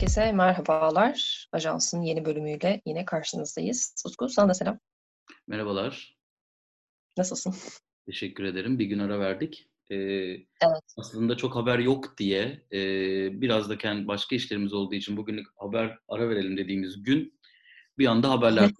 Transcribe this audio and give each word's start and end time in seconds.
Herkese 0.00 0.32
merhabalar. 0.32 1.48
Ajansın 1.52 2.02
yeni 2.02 2.24
bölümüyle 2.24 2.80
yine 2.86 3.04
karşınızdayız. 3.04 4.02
Utku 4.06 4.28
sana 4.28 4.48
da 4.48 4.54
selam. 4.54 4.78
Merhabalar. 5.46 6.16
Nasılsın? 7.16 7.54
Teşekkür 8.06 8.44
ederim. 8.44 8.78
Bir 8.78 8.84
gün 8.84 8.98
ara 8.98 9.20
verdik. 9.20 9.68
Ee, 9.90 9.96
evet. 9.96 10.94
Aslında 10.96 11.36
çok 11.36 11.56
haber 11.56 11.78
yok 11.78 12.18
diye 12.18 12.66
e, 12.72 12.80
biraz 13.40 13.70
da 13.70 13.78
kendi 13.78 14.08
başka 14.08 14.36
işlerimiz 14.36 14.72
olduğu 14.72 14.94
için 14.94 15.16
bugünlük 15.16 15.46
haber 15.56 15.98
ara 16.08 16.28
verelim 16.28 16.56
dediğimiz 16.56 17.02
gün 17.02 17.40
bir 17.98 18.06
anda 18.06 18.30
haberler 18.30 18.70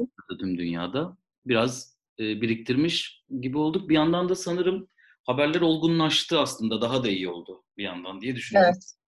tüm 0.40 0.58
dünyada. 0.58 1.16
Biraz 1.46 1.96
e, 2.18 2.22
biriktirmiş 2.22 3.24
gibi 3.40 3.58
olduk. 3.58 3.88
Bir 3.88 3.94
yandan 3.94 4.28
da 4.28 4.34
sanırım 4.34 4.88
haberler 5.22 5.60
olgunlaştı 5.60 6.40
aslında. 6.40 6.80
Daha 6.80 7.04
da 7.04 7.08
iyi 7.08 7.28
oldu 7.28 7.64
bir 7.76 7.84
yandan 7.84 8.20
diye 8.20 8.36
düşünüyorum. 8.36 8.72
Evet. 8.74 8.99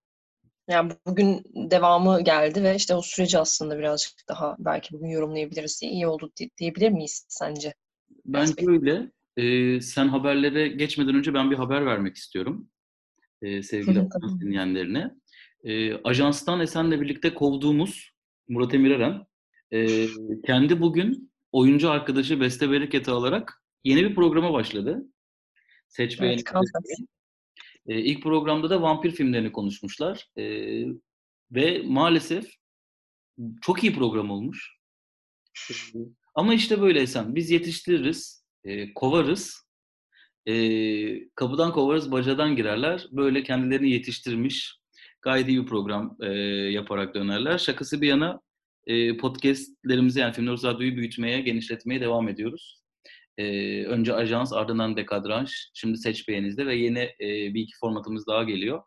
Yani 0.69 0.91
bugün 1.05 1.43
devamı 1.71 2.23
geldi 2.23 2.63
ve 2.63 2.75
işte 2.75 2.95
o 2.95 3.01
süreci 3.01 3.39
aslında 3.39 3.77
birazcık 3.77 4.13
daha 4.29 4.55
belki 4.59 4.93
bugün 4.93 5.07
yorumlayabiliriz 5.07 5.83
iyi 5.83 6.07
oldu 6.07 6.31
diyebilir 6.57 6.89
miyiz 6.89 7.25
sence? 7.29 7.73
Bence 8.25 8.53
öyle. 8.67 9.11
Ee, 9.37 9.81
sen 9.81 10.07
haberlere 10.07 10.67
geçmeden 10.67 11.15
önce 11.15 11.33
ben 11.33 11.51
bir 11.51 11.55
haber 11.55 11.85
vermek 11.85 12.15
istiyorum. 12.15 12.69
Ee, 13.41 13.63
sevgili 13.63 13.99
ajans 13.99 14.41
dinleyenlerine. 14.41 15.11
Ee, 15.63 15.93
ajanstan 15.93 16.59
Esen'le 16.59 17.01
birlikte 17.01 17.33
kovduğumuz 17.33 18.13
Murat 18.47 18.73
Emir 18.73 18.91
Eren 18.91 19.25
e, 19.73 20.07
kendi 20.45 20.81
bugün 20.81 21.31
oyuncu 21.51 21.89
arkadaşı 21.89 22.41
Beste 22.41 22.71
Bereket'i 22.71 23.11
alarak 23.11 23.63
yeni 23.83 24.03
bir 24.03 24.15
programa 24.15 24.53
başladı. 24.53 25.05
Seç 25.87 26.17
evet, 26.21 26.43
e, 27.87 27.99
ilk 27.99 28.23
programda 28.23 28.69
da 28.69 28.81
vampir 28.81 29.11
filmlerini 29.11 29.51
konuşmuşlar. 29.51 30.27
E, 30.37 30.43
ve 31.51 31.81
maalesef 31.85 32.53
çok 33.61 33.83
iyi 33.83 33.95
program 33.95 34.31
olmuş. 34.31 34.77
Ama 36.35 36.53
işte 36.53 36.81
böyle 36.81 36.99
Esen. 37.01 37.35
Biz 37.35 37.51
yetiştiririz, 37.51 38.45
e, 38.63 38.93
kovarız. 38.93 39.63
E, 40.45 41.29
kapıdan 41.29 41.71
kovarız, 41.71 42.11
bacadan 42.11 42.55
girerler. 42.55 43.07
Böyle 43.11 43.43
kendilerini 43.43 43.91
yetiştirmiş, 43.91 44.77
gayet 45.21 45.47
iyi 45.47 45.61
bir 45.61 45.65
program 45.65 46.17
e, 46.21 46.31
yaparak 46.71 47.15
dönerler. 47.15 47.57
Şakası 47.57 48.01
bir 48.01 48.07
yana 48.07 48.41
e, 48.87 49.17
podcastlerimizi 49.17 50.19
yani 50.19 50.33
Filmler 50.33 50.63
Radyo'yu 50.63 50.95
büyütmeye, 50.95 51.41
genişletmeye 51.41 52.01
devam 52.01 52.29
ediyoruz. 52.29 52.82
E, 53.37 53.43
önce 53.85 54.13
ajans, 54.13 54.53
ardından 54.53 54.97
dekadranj, 54.97 55.51
şimdi 55.73 55.97
seç 55.97 56.27
beğenizde 56.27 56.65
ve 56.65 56.75
yeni 56.75 56.99
e, 56.99 57.53
bir 57.53 57.61
iki 57.61 57.77
formatımız 57.79 58.27
daha 58.27 58.43
geliyor. 58.43 58.83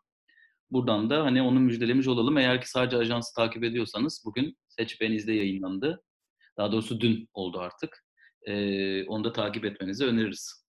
Buradan 0.71 1.09
da 1.09 1.23
hani 1.23 1.41
onu 1.41 1.59
müjdelemiş 1.59 2.07
olalım. 2.07 2.37
Eğer 2.37 2.61
ki 2.61 2.69
sadece 2.69 2.97
ajansı 2.97 3.35
takip 3.35 3.63
ediyorsanız 3.63 4.23
bugün 4.25 4.57
seç 4.67 5.01
beğenizde 5.01 5.33
yayınlandı. 5.33 6.03
Daha 6.57 6.71
doğrusu 6.71 7.01
dün 7.01 7.29
oldu 7.33 7.59
artık. 7.59 8.05
E, 8.41 9.05
onu 9.05 9.23
da 9.23 9.33
takip 9.33 9.65
etmenizi 9.65 10.05
öneririz. 10.05 10.67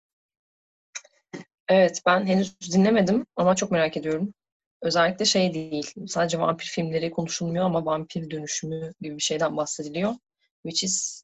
Evet 1.69 2.03
ben 2.07 2.27
henüz 2.27 2.61
dinlemedim 2.75 3.27
ama 3.37 3.55
çok 3.55 3.71
merak 3.71 3.97
ediyorum. 3.97 4.35
Özellikle 4.83 5.25
şey 5.25 5.55
değil, 5.55 5.93
sadece 6.07 6.41
vampir 6.41 6.67
filmleri 6.67 7.11
konuşulmuyor 7.11 7.65
ama 7.65 7.87
vampir 7.87 8.31
dönüşümü 8.31 8.93
gibi 9.01 9.17
bir 9.17 9.23
şeyden 9.23 9.57
bahsediliyor. 9.57 10.15
Which 10.63 10.85
is 10.85 11.23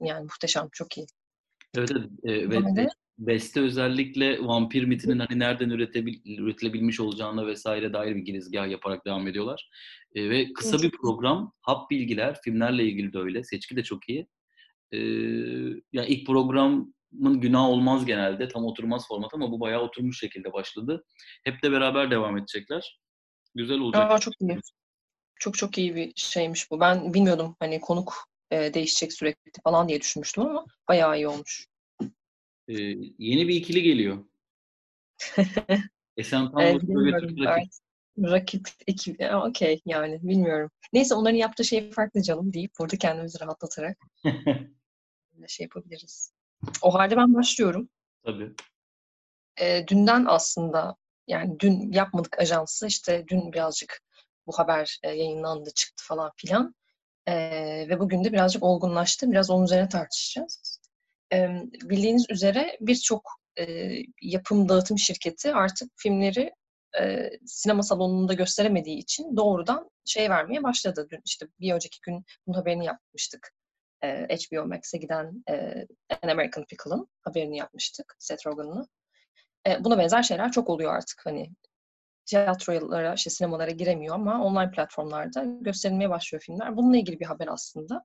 yani 0.00 0.22
muhteşem, 0.22 0.68
çok 0.72 0.98
iyi. 0.98 1.06
Evet, 1.76 1.90
evet. 2.24 2.50
Ve 2.50 2.88
Beste 3.20 3.60
özellikle 3.60 4.46
vampir 4.46 4.84
mitinin 4.84 5.18
hani 5.18 5.38
nereden 5.38 5.70
üretebil, 5.70 6.38
üretilebilmiş 6.38 7.00
olacağına 7.00 7.46
vesaire 7.46 7.92
dair 7.92 8.16
bir 8.16 8.20
girizgah 8.20 8.68
yaparak 8.68 9.06
devam 9.06 9.28
ediyorlar. 9.28 9.70
E, 10.14 10.30
ve 10.30 10.52
kısa 10.52 10.82
bir 10.82 10.90
program, 10.90 11.52
hap 11.60 11.90
bilgiler, 11.90 12.40
filmlerle 12.44 12.84
ilgili 12.84 13.12
de 13.12 13.18
öyle. 13.18 13.44
Seçki 13.44 13.76
de 13.76 13.82
çok 13.82 14.08
iyi. 14.08 14.28
E, 14.92 14.98
yani 15.92 16.08
ilk 16.08 16.26
programın 16.26 16.94
günah 17.12 17.64
olmaz 17.64 18.06
genelde. 18.06 18.48
Tam 18.48 18.64
oturmaz 18.64 19.08
format 19.08 19.34
ama 19.34 19.50
bu 19.50 19.60
bayağı 19.60 19.80
oturmuş 19.80 20.20
şekilde 20.20 20.52
başladı. 20.52 21.04
Hep 21.44 21.62
de 21.62 21.72
beraber 21.72 22.10
devam 22.10 22.36
edecekler. 22.36 23.00
Güzel 23.54 23.78
olacak. 23.78 24.10
Aa, 24.10 24.18
çok 24.18 24.34
iyi. 24.40 24.58
Çok 25.40 25.58
çok 25.58 25.78
iyi 25.78 25.96
bir 25.96 26.12
şeymiş 26.16 26.70
bu. 26.70 26.80
Ben 26.80 27.14
bilmiyordum 27.14 27.56
hani 27.58 27.80
konuk 27.80 28.29
e, 28.50 28.74
değişecek 28.74 29.12
sürekli 29.12 29.52
falan 29.64 29.88
diye 29.88 30.00
düşünmüştüm 30.00 30.46
ama 30.46 30.64
bayağı 30.88 31.16
iyi 31.16 31.28
olmuş. 31.28 31.66
Ee, 32.68 32.74
yeni 33.18 33.48
bir 33.48 33.54
ikili 33.54 33.82
geliyor. 33.82 34.24
Esen 36.16 36.50
Tam 36.50 36.60
evet, 36.60 36.82
rakip. 36.82 37.70
Rakip 38.18 38.68
ekip. 38.86 39.20
Okey 39.34 39.80
yani 39.84 40.20
bilmiyorum. 40.22 40.70
Neyse 40.92 41.14
onların 41.14 41.36
yaptığı 41.36 41.64
şey 41.64 41.90
farklı 41.90 42.22
canım 42.22 42.52
deyip 42.52 42.72
burada 42.78 42.96
kendimizi 42.96 43.40
rahatlatarak 43.40 43.98
şey 45.46 45.64
yapabiliriz. 45.64 46.32
O 46.82 46.94
halde 46.94 47.16
ben 47.16 47.34
başlıyorum. 47.34 47.88
Tabii. 48.24 48.52
E, 49.60 49.86
dünden 49.88 50.24
aslında 50.28 50.96
yani 51.26 51.60
dün 51.60 51.92
yapmadık 51.92 52.38
ajansı 52.38 52.86
işte 52.86 53.24
dün 53.28 53.52
birazcık 53.52 54.00
bu 54.46 54.58
haber 54.58 54.98
e, 55.02 55.08
yayınlandı 55.08 55.70
çıktı 55.74 56.04
falan 56.06 56.30
filan. 56.36 56.74
E, 57.30 57.36
ve 57.88 58.00
bugün 58.00 58.24
de 58.24 58.32
birazcık 58.32 58.62
olgunlaştı. 58.62 59.32
Biraz 59.32 59.50
onun 59.50 59.64
üzerine 59.64 59.88
tartışacağız. 59.88 60.80
E, 61.32 61.48
bildiğiniz 61.84 62.26
üzere 62.30 62.76
birçok 62.80 63.22
e, 63.58 63.88
yapım 64.22 64.68
dağıtım 64.68 64.98
şirketi 64.98 65.54
artık 65.54 65.90
filmleri 65.96 66.52
e, 67.00 67.30
sinema 67.46 67.82
salonunda 67.82 68.34
gösteremediği 68.34 68.98
için 68.98 69.36
doğrudan 69.36 69.90
şey 70.04 70.30
vermeye 70.30 70.62
başladı. 70.62 71.06
Dün 71.10 71.20
işte 71.24 71.46
bir 71.60 71.74
önceki 71.74 71.98
gün 72.02 72.24
bunun 72.46 72.56
haberini 72.56 72.84
yapmıştık. 72.84 73.52
E, 74.04 74.08
HBO 74.08 74.66
Max'e 74.66 74.98
giden 74.98 75.44
e, 75.50 75.86
An 76.22 76.28
American 76.28 76.64
Pickle'ın 76.64 77.08
haberini 77.22 77.56
yapmıştık. 77.56 78.16
Seth 78.18 78.46
Rogen'ın. 78.46 78.88
E, 79.66 79.84
buna 79.84 79.98
benzer 79.98 80.22
şeyler 80.22 80.52
çok 80.52 80.70
oluyor 80.70 80.94
artık. 80.94 81.20
Hani 81.24 81.50
tiyatrolara, 82.26 83.14
işte 83.14 83.30
sinemalara 83.30 83.70
giremiyor 83.70 84.14
ama 84.14 84.44
online 84.44 84.70
platformlarda 84.70 85.44
gösterilmeye 85.60 86.10
başlıyor 86.10 86.42
filmler. 86.42 86.76
Bununla 86.76 86.96
ilgili 86.96 87.20
bir 87.20 87.26
haber 87.26 87.48
aslında. 87.48 88.04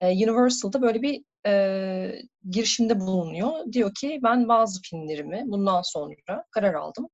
Ee, 0.00 0.08
Universal'da 0.08 0.82
böyle 0.82 1.02
bir 1.02 1.24
e, 1.46 2.22
girişimde 2.50 3.00
bulunuyor. 3.00 3.72
Diyor 3.72 3.94
ki 3.94 4.20
ben 4.22 4.48
bazı 4.48 4.80
filmlerimi 4.82 5.42
bundan 5.46 5.82
sonra 5.82 6.44
karar 6.50 6.74
aldım. 6.74 7.08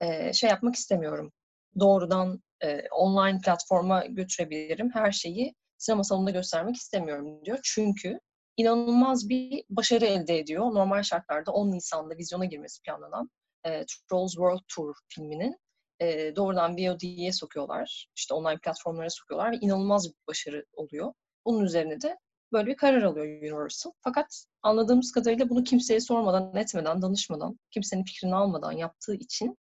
E, 0.00 0.32
şey 0.32 0.50
yapmak 0.50 0.74
istemiyorum. 0.74 1.32
Doğrudan 1.80 2.42
e, 2.60 2.88
online 2.90 3.40
platforma 3.44 4.06
götürebilirim. 4.06 4.90
Her 4.94 5.12
şeyi 5.12 5.54
sinema 5.78 6.04
salonunda 6.04 6.30
göstermek 6.30 6.76
istemiyorum 6.76 7.44
diyor. 7.44 7.58
Çünkü 7.62 8.20
inanılmaz 8.56 9.28
bir 9.28 9.64
başarı 9.70 10.06
elde 10.06 10.38
ediyor. 10.38 10.64
Normal 10.64 11.02
şartlarda 11.02 11.52
10 11.52 11.72
Nisan'da 11.72 12.16
vizyona 12.18 12.44
girmesi 12.44 12.82
planlanan 12.82 13.30
e, 13.64 13.84
Trolls 14.10 14.32
World 14.32 14.62
Tour 14.68 14.94
filminin 15.08 15.56
e, 16.00 16.36
doğrudan 16.36 16.76
VOD'ye 16.76 17.32
sokuyorlar. 17.32 18.08
İşte 18.16 18.34
online 18.34 18.58
platformlara 18.58 19.10
sokuyorlar 19.10 19.52
ve 19.52 19.56
inanılmaz 19.60 20.08
bir 20.08 20.16
başarı 20.28 20.64
oluyor. 20.72 21.12
Bunun 21.46 21.64
üzerine 21.64 22.00
de 22.00 22.18
böyle 22.52 22.66
bir 22.66 22.76
karar 22.76 23.02
alıyor 23.02 23.26
Universal. 23.26 23.92
Fakat 24.00 24.44
anladığımız 24.62 25.12
kadarıyla 25.12 25.48
bunu 25.48 25.64
kimseye 25.64 26.00
sormadan, 26.00 26.56
etmeden, 26.56 27.02
danışmadan, 27.02 27.58
kimsenin 27.70 28.04
fikrini 28.04 28.34
almadan 28.34 28.72
yaptığı 28.72 29.14
için 29.14 29.58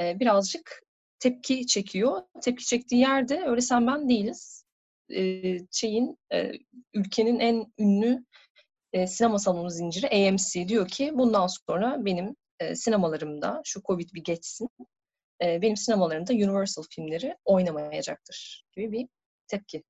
e, 0.00 0.20
birazcık 0.20 0.80
tepki 1.18 1.66
çekiyor. 1.66 2.22
Tepki 2.42 2.66
çektiği 2.66 3.00
yerde 3.00 3.44
öyle 3.46 3.60
sen 3.60 3.86
ben 3.86 4.08
değiliz. 4.08 4.64
E, 5.14 5.42
şeyin 5.72 6.18
ülkenin 6.94 7.40
en 7.40 7.72
ünlü 7.78 8.24
sinema 9.06 9.38
salonu 9.38 9.70
zinciri 9.70 10.06
AMC 10.06 10.68
diyor 10.68 10.88
ki 10.88 11.10
bundan 11.14 11.46
sonra 11.46 12.04
benim 12.04 12.36
sinemalarımda 12.76 13.60
şu 13.64 13.82
Covid 13.82 14.10
bir 14.14 14.24
geçsin 14.24 14.68
e, 15.42 15.62
benim 15.62 15.76
sinemalarımda 15.76 16.32
Universal 16.32 16.82
filmleri 16.90 17.36
oynamayacaktır 17.44 18.64
gibi 18.72 18.92
bir 18.92 19.08
tepki 19.48 19.84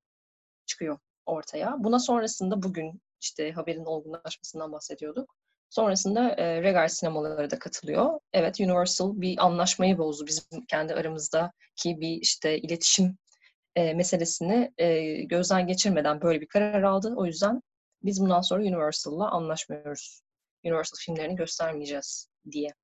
çıkıyor 0.66 0.98
ortaya. 1.26 1.76
Buna 1.78 1.98
sonrasında 1.98 2.62
bugün 2.62 3.02
işte 3.20 3.52
haberin 3.52 3.84
olgunlaşmasından 3.84 4.72
bahsediyorduk. 4.72 5.36
Sonrasında 5.70 6.30
e, 6.30 6.62
Regal 6.62 6.88
sinemaları 6.88 7.50
da 7.50 7.58
katılıyor. 7.58 8.20
Evet 8.32 8.60
Universal 8.60 9.20
bir 9.20 9.44
anlaşmayı 9.44 9.98
bozdu 9.98 10.26
bizim 10.26 10.64
kendi 10.68 10.94
aramızdaki 10.94 12.00
bir 12.00 12.20
işte 12.22 12.58
iletişim 12.58 13.18
e, 13.76 13.94
meselesini 13.94 14.72
e, 14.78 15.12
gözden 15.22 15.66
geçirmeden 15.66 16.22
böyle 16.22 16.40
bir 16.40 16.46
karar 16.46 16.82
aldı. 16.82 17.14
O 17.16 17.26
yüzden 17.26 17.62
biz 18.02 18.20
bundan 18.20 18.40
sonra 18.40 18.62
Universal'la 18.62 19.30
anlaşmıyoruz. 19.30 20.20
Universal 20.64 20.96
filmlerini 20.98 21.36
göstermeyeceğiz 21.36 22.28
diye. 22.50 22.74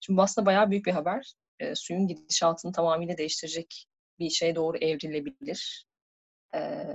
Şimdi 0.00 0.16
bu 0.16 0.22
aslında 0.22 0.46
bayağı 0.46 0.70
büyük 0.70 0.86
bir 0.86 0.92
haber. 0.92 1.34
E, 1.58 1.74
suyun 1.74 2.08
gidişatını 2.08 2.72
tamamıyla 2.72 3.18
değiştirecek 3.18 3.86
bir 4.18 4.30
şey 4.30 4.54
doğru 4.54 4.76
evrilebilir. 4.76 5.86
E, 6.54 6.86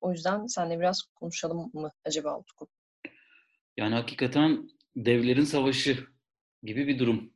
o 0.00 0.12
yüzden 0.12 0.46
seninle 0.46 0.78
biraz 0.78 1.02
konuşalım 1.02 1.70
mı 1.72 1.92
acaba 2.04 2.38
Utku? 2.38 2.68
Yani 3.76 3.94
hakikaten 3.94 4.68
devlerin 4.96 5.44
savaşı 5.44 6.06
gibi 6.62 6.86
bir 6.86 6.98
durum 6.98 7.32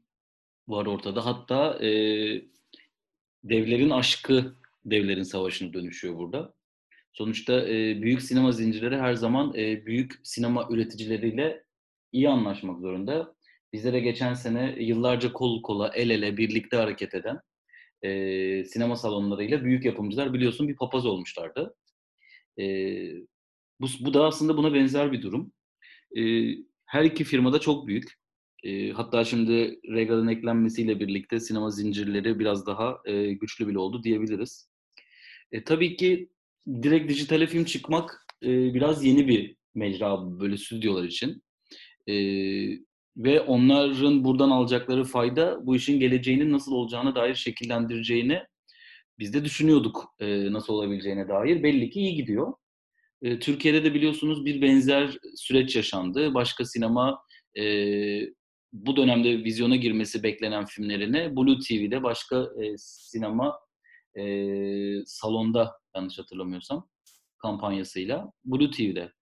var 0.68 0.86
ortada. 0.86 1.26
Hatta 1.26 1.84
e, 1.84 1.90
devlerin 3.44 3.90
aşkı 3.90 4.56
devlerin 4.84 5.22
savaşına 5.22 5.72
dönüşüyor 5.72 6.16
burada. 6.16 6.54
Sonuçta 7.12 7.68
e, 7.68 8.02
büyük 8.02 8.22
sinema 8.22 8.52
zincirleri 8.52 8.96
her 8.96 9.14
zaman 9.14 9.54
e, 9.56 9.86
büyük 9.86 10.20
sinema 10.22 10.68
üreticileriyle 10.70 11.64
iyi 12.12 12.28
anlaşmak 12.28 12.80
zorunda. 12.80 13.34
Bizlere 13.72 14.00
geçen 14.00 14.34
sene 14.34 14.76
yıllarca 14.78 15.32
kol 15.32 15.62
kola, 15.62 15.88
el 15.94 16.10
ele, 16.10 16.36
birlikte 16.36 16.76
hareket 16.76 17.14
eden 17.14 17.40
e, 18.02 18.64
sinema 18.64 18.96
salonlarıyla 18.96 19.64
büyük 19.64 19.84
yapımcılar 19.84 20.32
biliyorsun 20.32 20.68
bir 20.68 20.76
papaz 20.76 21.06
olmuşlardı. 21.06 21.74
E, 22.58 22.64
bu, 23.80 23.86
bu 24.00 24.14
da 24.14 24.24
aslında 24.26 24.56
buna 24.56 24.74
benzer 24.74 25.12
bir 25.12 25.22
durum. 25.22 25.52
E, 26.16 26.22
her 26.86 27.04
iki 27.04 27.24
firma 27.24 27.52
da 27.52 27.58
çok 27.58 27.86
büyük. 27.86 28.20
E, 28.64 28.90
hatta 28.90 29.24
şimdi 29.24 29.80
Regal'ın 29.88 30.28
eklenmesiyle 30.28 31.00
birlikte 31.00 31.40
sinema 31.40 31.70
zincirleri 31.70 32.38
biraz 32.38 32.66
daha 32.66 32.98
e, 33.04 33.32
güçlü 33.32 33.68
bile 33.68 33.78
oldu 33.78 34.02
diyebiliriz. 34.02 34.70
E, 35.52 35.64
tabii 35.64 35.96
ki 35.96 36.30
direkt 36.82 37.10
dijitale 37.10 37.46
film 37.46 37.64
çıkmak 37.64 38.26
e, 38.42 38.74
biraz 38.74 39.04
yeni 39.04 39.28
bir 39.28 39.56
mecra 39.74 40.40
böyle 40.40 40.56
stüdyolar 40.56 41.04
için. 41.04 41.42
E, 42.08 42.14
ve 43.16 43.40
onların 43.40 44.24
buradan 44.24 44.50
alacakları 44.50 45.04
fayda 45.04 45.66
bu 45.66 45.76
işin 45.76 46.00
geleceğinin 46.00 46.52
nasıl 46.52 46.72
olacağına 46.72 47.14
dair 47.14 47.34
şekillendireceğini 47.34 48.42
biz 49.18 49.34
de 49.34 49.44
düşünüyorduk 49.44 50.14
e, 50.18 50.52
nasıl 50.52 50.74
olabileceğine 50.74 51.28
dair. 51.28 51.62
Belli 51.62 51.90
ki 51.90 52.00
iyi 52.00 52.14
gidiyor. 52.14 52.52
E, 53.22 53.38
Türkiye'de 53.38 53.84
de 53.84 53.94
biliyorsunuz 53.94 54.44
bir 54.44 54.62
benzer 54.62 55.18
süreç 55.36 55.76
yaşandı. 55.76 56.34
Başka 56.34 56.64
sinema 56.64 57.22
e, 57.58 57.64
bu 58.72 58.96
dönemde 58.96 59.44
vizyona 59.44 59.76
girmesi 59.76 60.22
beklenen 60.22 60.64
filmlerini 60.64 61.36
Blue 61.36 61.58
TV'de 61.58 62.02
başka 62.02 62.36
e, 62.36 62.74
sinema 62.78 63.58
e, 64.18 64.24
salonda 65.06 65.72
yanlış 65.96 66.18
hatırlamıyorsam 66.18 66.88
kampanyasıyla 67.38 68.32
Blue 68.44 68.70
TV'de 68.70 69.12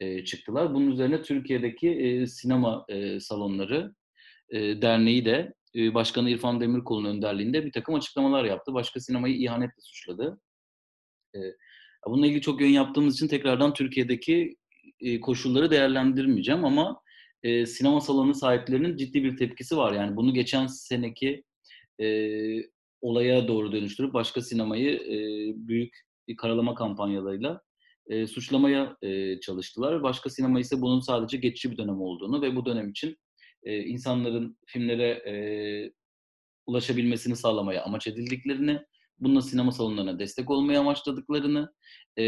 e, 0.00 0.24
çıktılar. 0.24 0.74
Bunun 0.74 0.90
üzerine 0.90 1.22
Türkiye'deki 1.22 1.90
e, 1.90 2.26
sinema 2.26 2.84
e, 2.88 3.20
salonları 3.20 3.94
e, 4.50 4.82
derneği 4.82 5.24
de 5.24 5.54
e, 5.74 5.94
Başkanı 5.94 6.30
İrfan 6.30 6.60
Demirkol'un 6.60 7.04
önderliğinde 7.04 7.64
bir 7.64 7.72
takım 7.72 7.94
açıklamalar 7.94 8.44
yaptı. 8.44 8.74
Başka 8.74 9.00
sinemayı 9.00 9.36
ihanetle 9.36 9.80
suçladı. 9.80 10.40
E, 11.34 11.38
bununla 12.06 12.26
ilgili 12.26 12.40
çok 12.40 12.60
yön 12.60 12.68
yaptığımız 12.68 13.14
için 13.14 13.28
tekrardan 13.28 13.74
Türkiye'deki 13.74 14.56
e, 15.00 15.20
koşulları 15.20 15.70
değerlendirmeyeceğim 15.70 16.64
ama 16.64 17.00
e, 17.42 17.66
sinema 17.66 18.00
salonu 18.00 18.34
sahiplerinin 18.34 18.96
ciddi 18.96 19.24
bir 19.24 19.36
tepkisi 19.36 19.76
var. 19.76 19.92
Yani 19.92 20.16
bunu 20.16 20.34
geçen 20.34 20.66
seneki 20.66 21.44
e, 22.00 22.06
olaya 23.00 23.48
doğru 23.48 23.72
dönüştürüp 23.72 24.14
başka 24.14 24.40
sinemayı 24.40 24.94
e, 24.94 25.18
büyük 25.68 25.96
karalama 26.38 26.74
kampanyalarıyla 26.74 27.60
e, 28.08 28.26
suçlamaya 28.26 28.96
e, 29.02 29.40
çalıştılar. 29.40 30.02
Başka 30.02 30.30
sinema 30.30 30.60
ise 30.60 30.80
bunun 30.80 31.00
sadece 31.00 31.36
geçici 31.36 31.70
bir 31.72 31.78
dönem 31.78 32.00
olduğunu 32.00 32.42
ve 32.42 32.56
bu 32.56 32.66
dönem 32.66 32.90
için 32.90 33.16
e, 33.62 33.78
insanların 33.78 34.58
filmlere 34.66 35.08
e, 35.08 35.34
ulaşabilmesini 36.66 37.36
sağlamaya 37.36 37.84
amaç 37.84 38.06
edildiklerini, 38.06 38.80
bununla 39.18 39.42
sinema 39.42 39.72
salonlarına 39.72 40.18
destek 40.18 40.50
olmaya 40.50 40.80
amaçladıklarını, 40.80 41.72
e, 42.18 42.24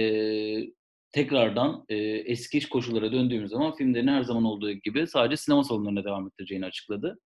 tekrardan 1.13 1.85
e, 1.89 1.97
eski 2.05 2.69
koşullara 2.69 3.13
döndüğümüz 3.13 3.51
zaman 3.51 3.75
filmlerin 3.75 4.09
her 4.09 4.23
zaman 4.23 4.45
olduğu 4.45 4.73
gibi 4.73 5.07
sadece 5.07 5.37
sinema 5.37 5.65
salonlarına 5.65 6.05
devam 6.05 6.27
ettireceğini 6.27 6.67
açıkladı. 6.67 7.19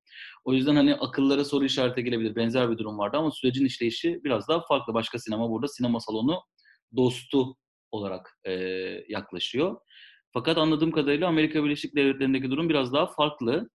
O 0.45 0.53
yüzden 0.53 0.77
hani 0.77 0.95
akıllara 0.95 1.45
soru 1.45 1.65
işareti 1.65 2.05
gelebilir. 2.05 2.37
Benzer 2.37 2.71
bir 2.71 2.79
durum 2.79 2.99
vardı 2.99 3.17
ama 3.17 3.31
sürecin 3.31 3.67
işleyişi 3.67 4.21
biraz 4.25 4.49
daha 4.49 4.61
farklı. 4.67 4.95
Başka 4.95 5.19
sinema 5.19 5.51
burada 5.51 5.69
sinema 5.69 6.01
salonu 6.01 6.43
dostu 6.97 7.57
olarak 7.93 8.39
e, 8.45 8.53
yaklaşıyor. 9.09 9.77
Fakat 10.33 10.59
anladığım 10.59 10.91
kadarıyla 10.91 11.29
Amerika 11.29 11.65
Birleşik 11.65 11.97
Devletleri'ndeki 11.97 12.51
durum 12.51 12.69
biraz 12.69 12.93
daha 12.93 13.07
farklı. 13.07 13.71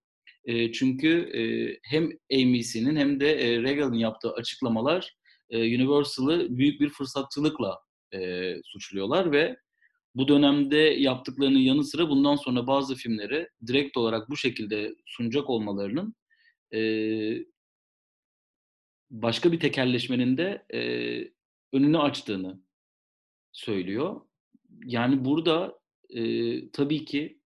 E, 0.45 0.71
çünkü 0.71 1.09
e, 1.37 1.41
hem 1.83 2.03
AMC'nin 2.33 2.95
hem 2.95 3.19
de 3.19 3.31
e, 3.31 3.63
Regal'ın 3.63 3.93
yaptığı 3.93 4.31
açıklamalar 4.31 5.15
e, 5.49 5.57
Universal'ı 5.57 6.57
büyük 6.57 6.81
bir 6.81 6.89
fırsatçılıkla 6.89 7.79
e, 8.13 8.53
suçluyorlar 8.63 9.31
ve 9.31 9.57
bu 10.15 10.27
dönemde 10.27 10.77
yaptıklarının 10.77 11.59
yanı 11.59 11.83
sıra 11.83 12.09
bundan 12.09 12.35
sonra 12.35 12.67
bazı 12.67 12.95
filmleri 12.95 13.47
direkt 13.67 13.97
olarak 13.97 14.29
bu 14.29 14.37
şekilde 14.37 14.95
sunacak 15.05 15.49
olmalarının 15.49 16.15
e, 16.73 16.79
başka 19.11 19.51
bir 19.51 19.59
tekerleşmenin 19.59 20.37
de 20.37 20.65
e, 20.73 20.79
önünü 21.73 21.97
açtığını 21.97 22.64
söylüyor. 23.55 24.21
Yani 24.85 25.25
burada 25.25 25.79
e, 26.09 26.21
tabii 26.71 27.05
ki 27.05 27.39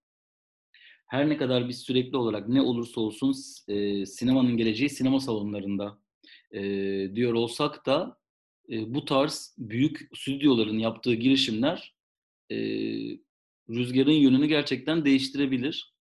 her 1.08 1.30
ne 1.30 1.38
kadar 1.38 1.70
biz 1.70 1.80
sürekli 1.80 2.18
olarak 2.18 2.50
ne 2.50 2.62
olursa 2.62 3.02
olsun 3.02 3.36
e, 3.68 4.06
sinemanın 4.06 4.58
geleceği 4.58 4.90
sinema 4.90 5.20
salonlarında 5.20 6.00
e, 6.52 6.62
diyor 7.16 7.34
olsak 7.34 7.86
da 7.86 8.18
e, 8.70 8.94
bu 8.94 9.06
tarz 9.06 9.56
büyük 9.58 10.10
stüdyoların 10.16 10.78
yaptığı 10.78 11.14
girişimler 11.14 11.96
e, 12.52 12.58
rüzgarın 13.70 14.12
yönünü 14.12 14.46
gerçekten 14.46 15.06
değiştirebilir. 15.06 15.94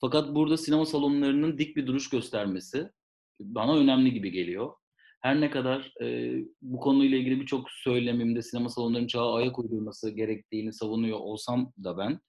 Fakat 0.00 0.34
burada 0.34 0.56
sinema 0.56 0.86
salonlarının 0.86 1.58
dik 1.58 1.76
bir 1.76 1.86
duruş 1.86 2.10
göstermesi 2.10 2.90
bana 3.40 3.76
önemli 3.76 4.12
gibi 4.12 4.30
geliyor. 4.30 4.72
Her 5.26 5.40
ne 5.40 5.50
kadar 5.50 5.92
e, 6.02 6.34
bu 6.62 6.80
konuyla 6.80 7.18
ilgili 7.18 7.40
birçok 7.40 7.70
söylemimde 7.70 8.42
sinema 8.42 8.68
salonlarının 8.68 9.06
çağa 9.06 9.34
ayak 9.34 9.58
uydurması 9.58 10.10
gerektiğini 10.10 10.72
savunuyor 10.72 11.18
olsam 11.18 11.72
da 11.84 11.98
ben, 11.98 12.20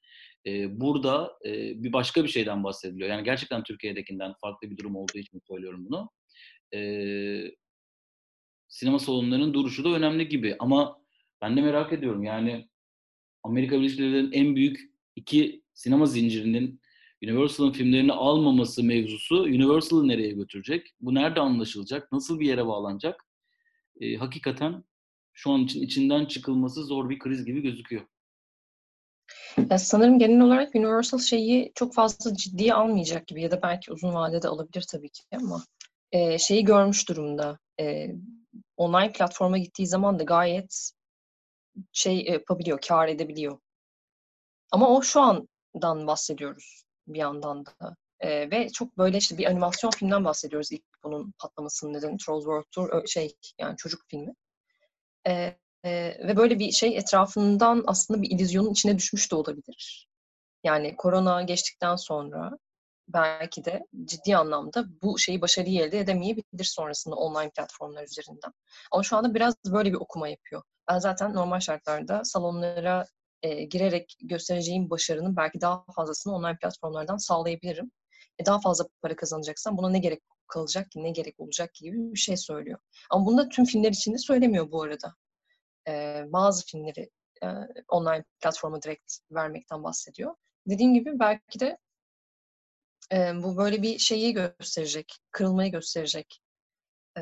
e, 0.45 0.79
burada 0.79 1.37
e, 1.45 1.83
bir 1.83 1.93
başka 1.93 2.23
bir 2.23 2.29
şeyden 2.29 2.63
bahsediliyor. 2.63 3.09
Yani 3.09 3.23
gerçekten 3.23 3.63
Türkiye'dekinden 3.63 4.33
farklı 4.41 4.71
bir 4.71 4.77
durum 4.77 4.95
olduğu 4.95 5.17
için 5.17 5.41
söylüyorum 5.47 5.85
bunu. 5.89 6.09
E, 6.73 6.81
sinema 8.67 8.99
salonlarının 8.99 9.53
duruşu 9.53 9.83
da 9.83 9.89
önemli 9.89 10.29
gibi 10.29 10.55
ama 10.59 10.97
ben 11.41 11.57
de 11.57 11.61
merak 11.61 11.93
ediyorum 11.93 12.23
yani 12.23 12.69
Amerika 13.43 13.79
Birleşik 13.79 13.99
Devletleri'nin 13.99 14.31
en 14.31 14.55
büyük 14.55 14.79
iki 15.15 15.61
sinema 15.73 16.05
zincirinin 16.05 16.81
Universal'ın 17.23 17.71
filmlerini 17.71 18.13
almaması 18.13 18.83
mevzusu 18.83 19.35
Universal'ı 19.35 20.07
nereye 20.07 20.31
götürecek? 20.31 20.93
Bu 21.01 21.15
nerede 21.15 21.39
anlaşılacak? 21.39 22.11
Nasıl 22.11 22.39
bir 22.39 22.47
yere 22.47 22.67
bağlanacak? 22.67 23.25
E, 24.01 24.15
hakikaten 24.15 24.83
şu 25.33 25.51
an 25.51 25.63
için 25.63 25.81
içinden 25.81 26.25
çıkılması 26.25 26.83
zor 26.83 27.09
bir 27.09 27.19
kriz 27.19 27.45
gibi 27.45 27.61
gözüküyor. 27.61 28.05
Ya 29.69 29.79
sanırım 29.79 30.19
genel 30.19 30.41
olarak 30.41 30.75
Universal 30.75 31.19
şeyi 31.19 31.71
çok 31.75 31.93
fazla 31.93 32.35
ciddiye 32.35 32.73
almayacak 32.73 33.27
gibi 33.27 33.41
ya 33.41 33.51
da 33.51 33.61
belki 33.61 33.93
uzun 33.93 34.13
vadede 34.13 34.47
alabilir 34.47 34.85
tabii 34.91 35.09
ki 35.09 35.23
ama 35.33 35.63
e, 36.11 36.37
şeyi 36.37 36.65
görmüş 36.65 37.09
durumda. 37.09 37.59
E, 37.79 38.15
online 38.77 39.11
platforma 39.11 39.57
gittiği 39.57 39.87
zaman 39.87 40.19
da 40.19 40.23
gayet 40.23 40.91
şey 41.91 42.25
yapabiliyor, 42.25 42.79
kar 42.87 43.07
edebiliyor. 43.07 43.59
Ama 44.71 44.89
o 44.89 45.01
şu 45.01 45.21
andan 45.21 46.07
bahsediyoruz 46.07 46.86
bir 47.07 47.19
yandan 47.19 47.65
da. 47.65 47.95
E, 48.19 48.51
ve 48.51 48.69
çok 48.69 48.97
böyle 48.97 49.17
işte 49.17 49.37
bir 49.37 49.45
animasyon 49.45 49.91
filmden 49.91 50.25
bahsediyoruz 50.25 50.71
ilk 50.71 50.83
bunun 51.03 51.33
patlamasının 51.39 51.93
nedeni 51.93 52.17
Trolls 52.17 52.43
World 52.43 52.65
Tour 52.71 53.07
şey 53.07 53.35
yani 53.59 53.77
çocuk 53.77 54.01
filmi. 54.07 54.33
E, 55.27 55.31
e, 55.85 56.17
ve 56.27 56.37
böyle 56.37 56.59
bir 56.59 56.71
şey 56.71 56.97
etrafından 56.97 57.83
aslında 57.87 58.21
bir 58.21 58.29
illüzyonun 58.31 58.71
içine 58.71 58.97
düşmüş 58.97 59.31
de 59.31 59.35
olabilir. 59.35 60.07
Yani 60.63 60.95
korona 60.95 61.41
geçtikten 61.41 61.95
sonra 61.95 62.57
belki 63.07 63.65
de 63.65 63.85
ciddi 64.05 64.37
anlamda 64.37 64.85
bu 65.01 65.19
şeyi 65.19 65.41
başarıyı 65.41 65.81
elde 65.81 65.99
edemeyebilir 65.99 66.63
sonrasında 66.63 67.15
online 67.15 67.49
platformlar 67.49 68.03
üzerinden. 68.03 68.53
Ama 68.91 69.03
şu 69.03 69.17
anda 69.17 69.35
biraz 69.35 69.55
böyle 69.65 69.91
bir 69.91 69.97
okuma 69.97 70.27
yapıyor. 70.27 70.61
Ben 70.89 70.99
zaten 70.99 71.33
normal 71.33 71.59
şartlarda 71.59 72.23
salonlara 72.23 73.05
e, 73.43 73.63
girerek 73.63 74.17
göstereceğim 74.21 74.89
başarının 74.89 75.35
belki 75.35 75.61
daha 75.61 75.85
fazlasını 75.95 76.33
online 76.33 76.57
platformlardan 76.57 77.17
sağlayabilirim. 77.17 77.91
E, 78.39 78.45
daha 78.45 78.61
fazla 78.61 78.87
para 79.01 79.15
kazanacaksam 79.15 79.77
buna 79.77 79.89
ne 79.89 79.99
gerek 79.99 80.23
kalacak 80.47 80.91
ki, 80.91 81.03
ne 81.03 81.11
gerek 81.11 81.39
olacak 81.39 81.73
ki 81.73 81.83
gibi 81.83 82.13
bir 82.13 82.19
şey 82.19 82.37
söylüyor. 82.37 82.79
Ama 83.09 83.25
bunu 83.25 83.37
da 83.37 83.49
tüm 83.49 83.65
filmler 83.65 83.91
için 83.91 84.13
de 84.13 84.17
söylemiyor 84.17 84.71
bu 84.71 84.83
arada. 84.83 85.15
E, 85.87 86.23
bazı 86.27 86.65
filmleri 86.65 87.09
e, 87.43 87.47
online 87.87 88.23
platforma 88.41 88.81
direkt 88.81 89.13
vermekten 89.31 89.83
bahsediyor. 89.83 90.35
Dediğim 90.67 90.93
gibi 90.93 91.19
belki 91.19 91.59
de 91.59 91.77
e, 93.11 93.43
bu 93.43 93.57
böyle 93.57 93.81
bir 93.81 93.99
şeyi 93.99 94.33
gösterecek, 94.33 95.17
kırılmayı 95.31 95.71
gösterecek. 95.71 96.41
E, 97.17 97.21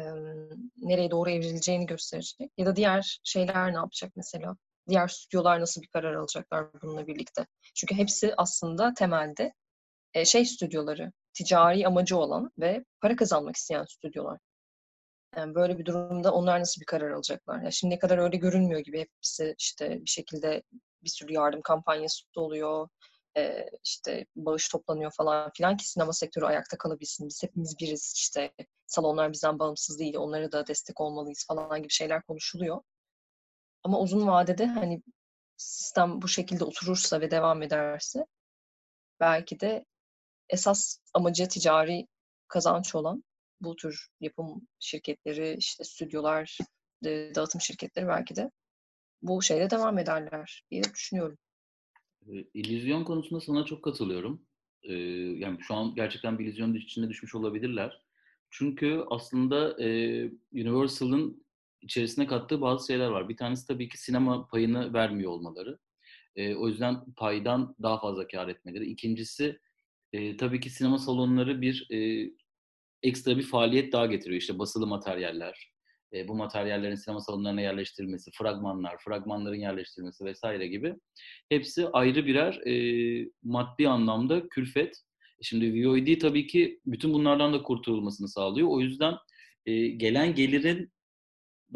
nereye 0.78 1.12
doğru 1.12 1.30
evrileceğini 1.30 1.86
gösterecek. 1.86 2.52
Ya 2.58 2.66
da 2.66 2.76
diğer 2.76 3.20
şeyler 3.24 3.74
ne 3.74 3.78
yapacak 3.78 4.12
mesela? 4.16 4.58
Diğer 4.90 5.08
stüdyolar 5.08 5.62
nasıl 5.62 5.82
bir 5.82 5.88
karar 5.88 6.14
alacaklar 6.14 6.68
bununla 6.82 7.08
birlikte? 7.08 7.48
Çünkü 7.76 7.96
hepsi 7.96 8.34
aslında 8.38 8.94
temelde 8.94 9.54
e, 10.14 10.26
şey 10.26 10.46
stüdyoları, 10.46 11.12
ticari 11.34 11.88
amacı 11.88 12.18
olan 12.18 12.52
ve 12.60 12.86
para 13.02 13.16
kazanmak 13.16 13.56
isteyen 13.56 13.86
stüdyolar. 13.86 14.40
Yani 15.38 15.56
böyle 15.56 15.78
bir 15.78 15.86
durumda 15.86 16.34
onlar 16.34 16.60
nasıl 16.60 16.82
bir 16.82 16.86
karar 16.86 17.12
alacaklar? 17.12 17.62
Ya 17.62 17.72
şimdiye 17.72 18.00
kadar 18.00 18.18
öyle 18.18 18.38
görünmüyor 18.38 18.80
gibi. 18.80 19.00
Hepsi 19.00 19.56
işte 19.60 20.02
bir 20.02 20.10
şekilde 20.10 20.64
bir 21.04 21.10
sürü 21.10 21.34
yardım 21.34 21.62
kampanyası 21.62 22.24
oluyor. 22.36 22.88
Ee, 23.38 23.70
işte 23.84 24.26
bağış 24.36 24.70
toplanıyor 24.70 25.12
falan 25.12 25.52
filan 25.58 25.78
ki 25.78 25.90
sinema 25.90 26.14
sektörü 26.14 26.46
ayakta 26.46 26.78
kalabilsin. 26.78 27.28
Biz 27.28 27.44
hepimiz 27.44 27.76
biriz 27.80 28.14
işte 28.16 28.52
salonlar 28.88 29.32
bizden 29.32 29.60
bağımsız 29.60 30.00
değil. 30.00 30.16
Onlara 30.18 30.52
da 30.52 30.68
destek 30.68 31.02
olmalıyız 31.02 31.46
falan 31.48 31.82
gibi 31.82 31.92
şeyler 31.94 32.22
konuşuluyor. 32.24 32.82
Ama 33.86 34.00
uzun 34.00 34.28
vadede 34.28 34.66
hani 34.66 35.02
sistem 35.58 36.22
bu 36.22 36.28
şekilde 36.28 36.64
oturursa 36.64 37.22
ve 37.22 37.32
devam 37.32 37.62
ederse 37.62 38.26
belki 39.20 39.60
de 39.60 39.86
esas 40.50 41.00
amacı 41.14 41.48
ticari 41.48 42.08
kazanç 42.48 42.96
olan 42.96 43.24
bu 43.62 43.76
tür 43.76 44.08
yapım 44.20 44.68
şirketleri, 44.80 45.56
işte 45.58 45.84
stüdyolar, 45.84 46.58
dağıtım 47.04 47.62
şirketleri 47.62 48.08
belki 48.08 48.36
de 48.36 48.52
bu 49.22 49.42
şeyle 49.42 49.70
devam 49.70 49.98
ederler 49.98 50.64
diye 50.72 50.84
düşünüyorum. 50.84 51.38
İllüzyon 52.54 53.04
konusunda 53.04 53.42
sana 53.42 53.66
çok 53.66 53.84
katılıyorum. 53.84 54.46
yani 55.40 55.58
şu 55.62 55.74
an 55.76 55.96
gerçekten 55.96 56.40
bir 56.40 56.46
illüzyon 56.46 56.74
içinde 56.74 57.10
düşmüş 57.10 57.36
olabilirler. 57.36 58.02
Çünkü 58.50 59.04
aslında 59.10 59.76
Universal'ın 60.54 61.45
içerisine 61.86 62.28
kattığı 62.28 62.62
bazı 62.62 62.88
şeyler 62.88 63.08
var. 63.08 63.30
Bir 63.30 63.38
tanesi 63.38 63.68
tabii 63.68 63.90
ki 63.90 63.98
sinema 63.98 64.48
payını 64.48 64.94
vermiyor 64.94 65.32
olmaları. 65.32 65.80
o 66.38 66.68
yüzden 66.68 67.14
paydan 67.18 67.76
daha 67.82 68.00
fazla 68.00 68.28
kar 68.28 68.48
etmeleri. 68.48 68.86
İkincisi 68.86 69.60
tabii 70.40 70.60
ki 70.60 70.70
sinema 70.70 70.98
salonları 70.98 71.62
bir 71.62 71.88
ekstra 73.04 73.38
bir 73.38 73.44
faaliyet 73.44 73.94
daha 73.94 74.06
getiriyor. 74.06 74.42
İşte 74.42 74.60
basılı 74.60 74.88
materyaller, 74.88 75.76
e, 76.14 76.28
bu 76.28 76.36
materyallerin 76.36 76.96
sinema 76.96 77.20
salonlarına 77.20 77.62
yerleştirilmesi, 77.62 78.32
fragmanlar, 78.34 78.98
fragmanların 78.98 79.60
yerleştirilmesi 79.60 80.26
vesaire 80.26 80.68
gibi 80.68 80.96
hepsi 81.50 81.88
ayrı 81.88 82.26
birer 82.26 82.54
e, 82.68 83.30
maddi 83.44 83.90
anlamda 83.90 84.48
külfet. 84.50 85.02
Şimdi 85.42 85.88
VOD 85.88 86.20
tabii 86.20 86.48
ki 86.48 86.80
bütün 86.86 87.14
bunlardan 87.14 87.54
da 87.54 87.64
kurtulmasını 87.64 88.28
sağlıyor. 88.28 88.68
O 88.68 88.82
yüzden 88.82 89.14
e, 89.66 89.88
gelen 89.88 90.36
gelirin 90.36 90.92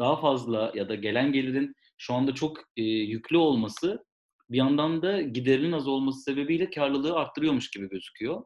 daha 0.00 0.20
fazla 0.20 0.72
ya 0.74 0.88
da 0.88 0.94
gelen 0.94 1.32
gelirin 1.32 1.74
şu 1.98 2.14
anda 2.14 2.34
çok 2.34 2.58
e, 2.76 2.82
yüklü 2.82 3.36
olması 3.36 4.04
bir 4.50 4.56
yandan 4.56 5.02
da 5.02 5.22
giderinin 5.22 5.72
az 5.72 5.88
olması 5.88 6.20
sebebiyle 6.20 6.70
karlılığı 6.70 7.14
arttırıyormuş 7.14 7.70
gibi 7.70 7.88
gözüküyor. 7.88 8.44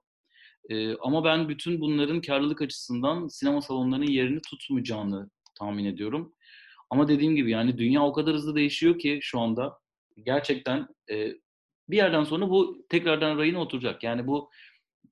E, 0.71 0.97
ama 0.97 1.25
ben 1.25 1.49
bütün 1.49 1.81
bunların 1.81 2.21
karlılık 2.21 2.63
açısından 2.63 3.29
sinema 3.29 3.63
salonlarının 3.63 4.07
yerini 4.07 4.41
tutmayacağını 4.41 5.31
tahmin 5.59 5.85
ediyorum. 5.85 6.35
Ama 6.91 7.09
dediğim 7.09 7.37
gibi 7.37 7.51
yani 7.51 7.79
dünya 7.79 8.03
o 8.03 8.13
kadar 8.13 8.35
hızlı 8.35 8.55
değişiyor 8.55 8.99
ki 8.99 9.19
şu 9.23 9.41
anda 9.41 9.79
gerçekten 10.27 10.89
e, 11.11 11.33
bir 11.89 11.97
yerden 11.97 12.25
sonra 12.25 12.51
bu 12.51 12.87
tekrardan 12.89 13.39
rayına 13.39 13.61
oturacak. 13.61 14.03
Yani 14.03 14.27
bu 14.27 14.51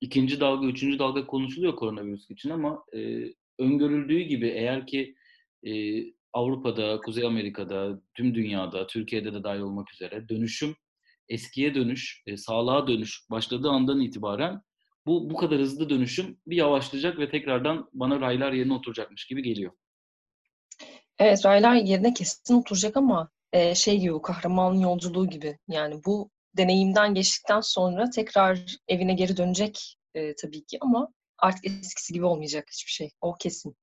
ikinci 0.01 0.41
dalga, 0.41 0.67
üçüncü 0.67 0.99
dalga 0.99 1.27
konuşuluyor 1.27 1.77
koronavirüs 1.77 2.31
için 2.31 2.51
ama 2.51 2.85
e, 2.95 3.25
öngörüldüğü 3.59 4.21
gibi 4.21 4.49
eğer 4.49 4.87
ki 4.87 5.15
e, 5.67 5.73
Avrupa'da, 6.33 7.01
Kuzey 7.01 7.27
Amerika'da, 7.27 8.01
tüm 8.15 8.35
dünyada, 8.35 8.87
Türkiye'de 8.87 9.35
de 9.35 9.45
dahil 9.45 9.61
olmak 9.61 9.93
üzere 9.93 10.29
dönüşüm, 10.29 10.77
eskiye 11.29 11.75
dönüş, 11.75 12.23
e, 12.27 12.37
sağlığa 12.37 12.87
dönüş 12.87 13.31
başladığı 13.31 13.69
andan 13.69 14.01
itibaren 14.01 14.63
bu 15.07 15.31
bu 15.31 15.37
kadar 15.37 15.59
hızlı 15.59 15.91
dönüşüm 15.91 16.39
bir 16.47 16.57
yavaşlayacak 16.57 17.19
ve 17.19 17.31
tekrardan 17.31 17.89
bana 17.93 18.21
raylar 18.21 18.53
yerine 18.53 18.73
oturacakmış 18.73 19.27
gibi 19.27 19.43
geliyor. 19.43 19.73
Evet, 21.19 21.47
raylar 21.47 21.75
yerine 21.75 22.15
kesin 22.15 22.55
oturacak 22.55 22.97
ama 22.97 23.31
e, 23.53 23.75
şey 23.75 23.99
gibi 23.99 24.13
bu 24.13 24.23
kahraman 24.23 24.75
yolculuğu 24.75 25.31
gibi. 25.31 25.59
Yani 25.69 26.01
bu 26.07 26.31
deneyimden 26.57 27.15
geçtikten 27.15 27.61
sonra 27.61 28.11
tekrar 28.11 28.77
evine 28.89 29.15
geri 29.15 29.37
dönecek 29.37 29.97
e, 30.15 30.35
tabii 30.35 30.65
ki 30.65 30.79
ama 30.81 31.09
artık 31.39 31.67
eskisi 31.67 32.13
gibi 32.13 32.25
olmayacak 32.25 32.69
hiçbir 32.73 32.93
şey. 32.93 33.11
O 33.21 33.35
kesin. 33.35 33.77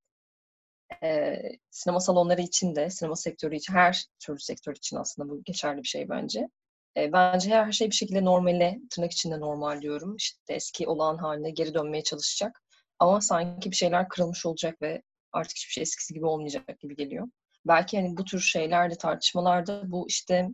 E, 1.03 1.38
sinema 1.72 2.00
salonları 2.00 2.41
için 2.41 2.75
de, 2.75 2.89
sinema 2.89 3.15
sektörü 3.15 3.55
için, 3.55 3.74
her 3.74 4.05
türlü 4.19 4.39
sektör 4.39 4.75
için 4.75 4.98
aslında 4.98 5.29
bu 5.29 5.43
geçerli 5.43 5.84
bir 5.84 5.88
şey 5.88 6.10
bence. 6.10 6.50
E, 6.98 7.13
bence 7.13 7.50
her 7.50 7.72
şey 7.72 7.88
bir 7.88 7.96
şekilde 7.96 8.25
normale, 8.25 8.79
tırnak 8.89 9.12
içinde 9.12 9.39
normal 9.39 9.81
diyorum. 9.81 10.15
İşte 10.15 10.53
eski 10.53 10.88
olan 10.88 11.17
haline 11.17 11.51
geri 11.51 11.74
dönmeye 11.74 12.03
çalışacak. 12.03 12.62
Ama 13.00 13.22
sanki 13.22 13.72
bir 13.72 13.75
şeyler 13.75 14.10
kırılmış 14.10 14.46
olacak 14.46 14.81
ve 14.81 15.01
artık 15.31 15.58
hiçbir 15.58 15.74
şey 15.74 15.81
eskisi 15.81 16.13
gibi 16.13 16.25
olmayacak 16.25 16.79
gibi 16.79 16.96
geliyor. 16.96 17.27
Belki 17.67 17.98
hani 17.98 18.17
bu 18.17 18.25
tür 18.25 18.39
şeylerde, 18.39 18.96
tartışmalarda 18.96 19.91
bu 19.91 20.08
işte 20.08 20.50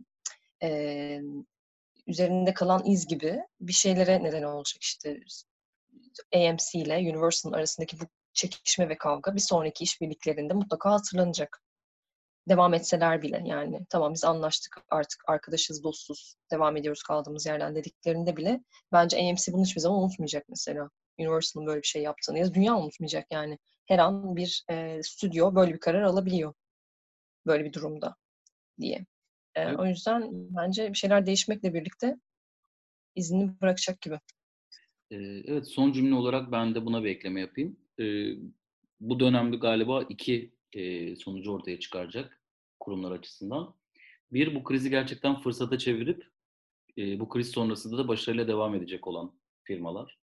e, 0.62 1.20
üzerinde 2.06 2.54
kalan 2.54 2.84
iz 2.84 3.06
gibi 3.06 3.38
bir 3.60 3.72
şeylere 3.72 4.22
neden 4.22 4.42
olacak 4.42 4.82
işte 4.82 5.20
AMC 6.34 6.78
ile 6.78 6.96
Universal'ın 6.96 7.54
arasındaki 7.54 8.00
bu 8.00 8.04
çekişme 8.36 8.88
ve 8.88 8.98
kavga 8.98 9.34
bir 9.34 9.40
sonraki 9.40 9.84
işbirliklerinde 9.84 10.54
mutlaka 10.54 10.92
hatırlanacak 10.92 11.62
devam 12.48 12.74
etseler 12.74 13.22
bile 13.22 13.42
yani 13.44 13.86
tamam 13.90 14.14
biz 14.14 14.24
anlaştık 14.24 14.76
artık 14.90 15.22
arkadaşız, 15.28 15.84
dostuz, 15.84 16.36
devam 16.52 16.76
ediyoruz 16.76 17.02
kaldığımız 17.02 17.46
yerden 17.46 17.74
dediklerinde 17.76 18.36
bile 18.36 18.60
bence 18.92 19.16
AMC 19.16 19.52
bunu 19.52 19.64
hiçbir 19.64 19.80
zaman 19.80 20.02
unutmayacak 20.02 20.44
mesela. 20.48 20.90
Universal'ın 21.18 21.66
böyle 21.66 21.82
bir 21.82 21.86
şey 21.86 22.02
yaptığını 22.02 22.38
ya 22.38 22.54
dünya 22.54 22.76
unutmayacak 22.76 23.26
yani. 23.30 23.58
Her 23.86 23.98
an 23.98 24.36
bir 24.36 24.64
e, 24.70 25.02
stüdyo 25.02 25.54
böyle 25.54 25.74
bir 25.74 25.80
karar 25.80 26.02
alabiliyor 26.02 26.54
böyle 27.46 27.64
bir 27.64 27.72
durumda 27.72 28.16
diye. 28.80 28.96
E, 29.54 29.62
evet. 29.62 29.78
O 29.78 29.86
yüzden 29.86 30.30
bence 30.32 30.88
bir 30.88 30.98
şeyler 30.98 31.26
değişmekle 31.26 31.74
birlikte 31.74 32.16
izini 33.14 33.60
bırakacak 33.60 34.00
gibi. 34.00 34.20
Evet 35.10 35.68
son 35.68 35.92
cümle 35.92 36.14
olarak 36.14 36.52
ben 36.52 36.74
de 36.74 36.86
buna 36.86 37.04
bir 37.04 37.10
ekleme 37.10 37.40
yapayım. 37.40 37.76
Bu 39.00 39.20
dönemde 39.20 39.56
galiba 39.56 40.02
iki 40.02 40.52
sonucu 41.18 41.52
ortaya 41.52 41.80
çıkaracak 41.80 42.40
kurumlar 42.80 43.10
açısından. 43.10 43.74
Bir, 44.32 44.54
bu 44.54 44.64
krizi 44.64 44.90
gerçekten 44.90 45.40
fırsata 45.40 45.78
çevirip 45.78 46.30
bu 46.98 47.28
kriz 47.28 47.50
sonrasında 47.50 47.98
da 47.98 48.08
başarıyla 48.08 48.48
devam 48.48 48.74
edecek 48.74 49.06
olan 49.06 49.32
firmalar. 49.64 50.18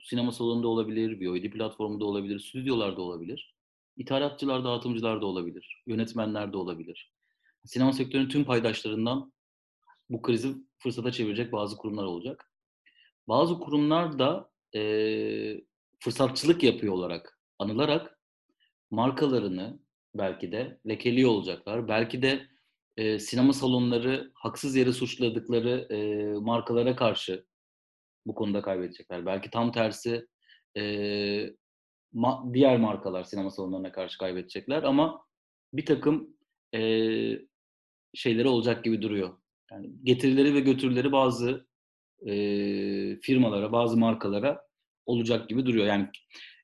Bu 0.00 0.04
sinema 0.04 0.32
salonunda 0.32 0.68
olabilir, 0.68 1.26
VOD 1.26 1.50
platformunda 1.50 2.04
olabilir, 2.04 2.38
stüdyolarda 2.40 3.02
olabilir. 3.02 3.54
İthalatçılar, 3.96 4.64
dağıtımcılar 4.64 5.20
da 5.20 5.26
olabilir, 5.26 5.82
yönetmenler 5.86 6.52
de 6.52 6.56
olabilir. 6.56 7.12
Sinema 7.64 7.92
sektörünün 7.92 8.28
tüm 8.28 8.44
paydaşlarından 8.44 9.32
bu 10.10 10.22
krizi 10.22 10.54
fırsata 10.78 11.12
çevirecek 11.12 11.52
bazı 11.52 11.76
kurumlar 11.76 12.04
olacak. 12.04 12.52
Bazı 13.28 13.58
kurumlar 13.58 14.18
da 14.18 14.50
e, 14.74 14.80
fırsatçılık 16.06 16.62
yapıyor 16.62 16.94
olarak 16.94 17.40
anılarak 17.58 18.20
markalarını, 18.90 19.80
belki 20.14 20.52
de 20.52 20.80
lekeliyor 20.88 21.30
olacaklar. 21.30 21.88
Belki 21.88 22.22
de 22.22 22.46
e, 22.96 23.18
sinema 23.18 23.52
salonları 23.52 24.30
haksız 24.34 24.76
yere 24.76 24.92
suçladıkları 24.92 25.86
e, 25.90 25.98
markalara 26.38 26.96
karşı 26.96 27.46
bu 28.26 28.34
konuda 28.34 28.62
kaybedecekler. 28.62 29.26
Belki 29.26 29.50
tam 29.50 29.72
tersi 29.72 30.26
e, 30.76 30.82
ma- 32.14 32.54
diğer 32.54 32.76
markalar 32.78 33.24
sinema 33.24 33.50
salonlarına 33.50 33.92
karşı 33.92 34.18
kaybedecekler 34.18 34.82
ama 34.82 35.24
bir 35.72 35.86
takım 35.86 36.36
e, 36.74 36.80
şeyleri 38.14 38.48
olacak 38.48 38.84
gibi 38.84 39.02
duruyor. 39.02 39.38
Yani 39.70 39.90
getirileri 40.02 40.54
ve 40.54 40.60
götürüleri 40.60 41.12
bazı 41.12 41.66
e, 42.26 42.32
firmalara, 43.20 43.72
bazı 43.72 43.96
markalara 43.96 44.65
olacak 45.06 45.48
gibi 45.48 45.66
duruyor. 45.66 45.86
Yani 45.86 46.08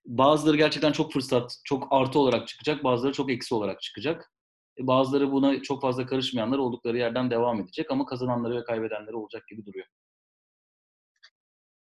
Bazıları 0.07 0.57
gerçekten 0.57 0.93
çok 0.93 1.13
fırsat, 1.13 1.57
çok 1.65 1.89
artı 1.91 2.19
olarak 2.19 2.49
çıkacak, 2.49 2.85
bazıları 2.85 3.13
çok 3.13 3.31
eksi 3.31 3.55
olarak 3.55 3.81
çıkacak. 3.81 4.33
E, 4.79 4.87
bazıları 4.87 5.33
buna 5.33 5.63
çok 5.63 5.83
fazla 5.83 6.07
karışmayanlar 6.07 6.59
oldukları 6.59 6.99
yerden 6.99 7.31
devam 7.31 7.61
edecek 7.61 7.91
ama 7.91 8.07
kazananları 8.07 8.57
ve 8.57 8.65
kaybedenleri 8.65 9.17
olacak 9.17 9.49
gibi 9.49 9.67
duruyor. 9.67 9.87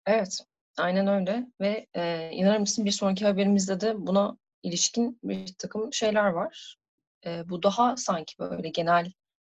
Evet, 0.05 0.37
aynen 0.77 1.07
öyle 1.07 1.47
ve 1.61 1.87
e, 1.93 2.29
inanır 2.31 2.59
mısın 2.59 2.85
bir 2.85 2.91
sonraki 2.91 3.25
haberimizde 3.25 3.81
de 3.81 3.93
buna 3.97 4.37
ilişkin 4.63 5.19
bir 5.23 5.53
takım 5.57 5.93
şeyler 5.93 6.27
var. 6.27 6.77
E, 7.25 7.49
bu 7.49 7.63
daha 7.63 7.97
sanki 7.97 8.39
böyle 8.39 8.69
genel 8.69 9.11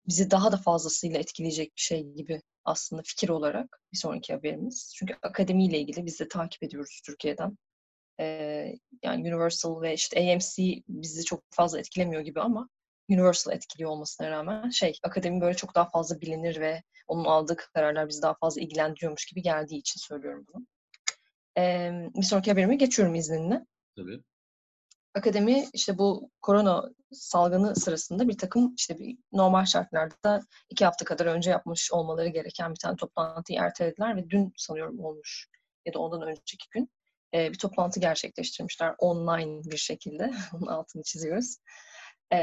bizi 0.08 0.30
daha 0.30 0.52
da 0.52 0.56
fazlasıyla 0.56 1.18
etkileyecek 1.18 1.76
bir 1.76 1.80
şey 1.80 2.12
gibi 2.12 2.42
aslında 2.66 3.02
fikir 3.02 3.28
olarak 3.28 3.80
bir 3.92 3.98
sonraki 3.98 4.32
haberimiz. 4.32 4.92
Çünkü 4.96 5.14
akademiyle 5.22 5.78
ilgili 5.78 6.06
biz 6.06 6.20
de 6.20 6.28
takip 6.28 6.62
ediyoruz 6.62 7.00
Türkiye'den 7.06 7.58
yani 9.02 9.20
Universal 9.20 9.82
ve 9.82 9.94
işte 9.94 10.20
AMC 10.20 10.82
bizi 10.88 11.24
çok 11.24 11.42
fazla 11.50 11.78
etkilemiyor 11.78 12.22
gibi 12.22 12.40
ama 12.40 12.68
Universal 13.10 13.52
etkiliyor 13.52 13.90
olmasına 13.90 14.30
rağmen 14.30 14.70
şey 14.70 14.98
akademi 15.02 15.40
böyle 15.40 15.56
çok 15.56 15.74
daha 15.74 15.90
fazla 15.90 16.20
bilinir 16.20 16.60
ve 16.60 16.82
onun 17.06 17.24
aldığı 17.24 17.56
kararlar 17.56 18.08
bizi 18.08 18.22
daha 18.22 18.34
fazla 18.34 18.60
ilgilendiriyormuş 18.60 19.26
gibi 19.26 19.42
geldiği 19.42 19.78
için 19.78 20.00
söylüyorum 20.00 20.46
bunu. 20.54 20.66
Ee, 21.58 21.90
bir 22.14 22.22
sonraki 22.22 22.50
haberime 22.50 22.76
geçiyorum 22.76 23.14
izninle. 23.14 23.66
Tabii. 23.96 24.22
Akademi 25.16 25.64
işte 25.72 25.98
bu 25.98 26.30
korona 26.42 26.84
salgını 27.12 27.76
sırasında 27.76 28.28
bir 28.28 28.38
takım 28.38 28.74
işte 28.74 28.98
bir 28.98 29.18
normal 29.32 29.64
şartlarda 29.64 30.42
iki 30.70 30.84
hafta 30.84 31.04
kadar 31.04 31.26
önce 31.26 31.50
yapmış 31.50 31.92
olmaları 31.92 32.28
gereken 32.28 32.70
bir 32.70 32.78
tane 32.78 32.96
toplantıyı 32.96 33.58
ertelediler 33.60 34.16
ve 34.16 34.30
dün 34.30 34.52
sanıyorum 34.56 35.00
olmuş 35.00 35.48
ya 35.86 35.94
da 35.94 35.98
ondan 35.98 36.22
önceki 36.22 36.66
gün 36.70 36.90
e, 37.34 37.52
bir 37.52 37.58
toplantı 37.58 38.00
gerçekleştirmişler 38.00 38.94
online 38.98 39.60
bir 39.64 39.76
şekilde. 39.76 40.32
Onun 40.54 40.66
altını 40.66 41.02
çiziyoruz. 41.02 41.56
E, 42.30 42.38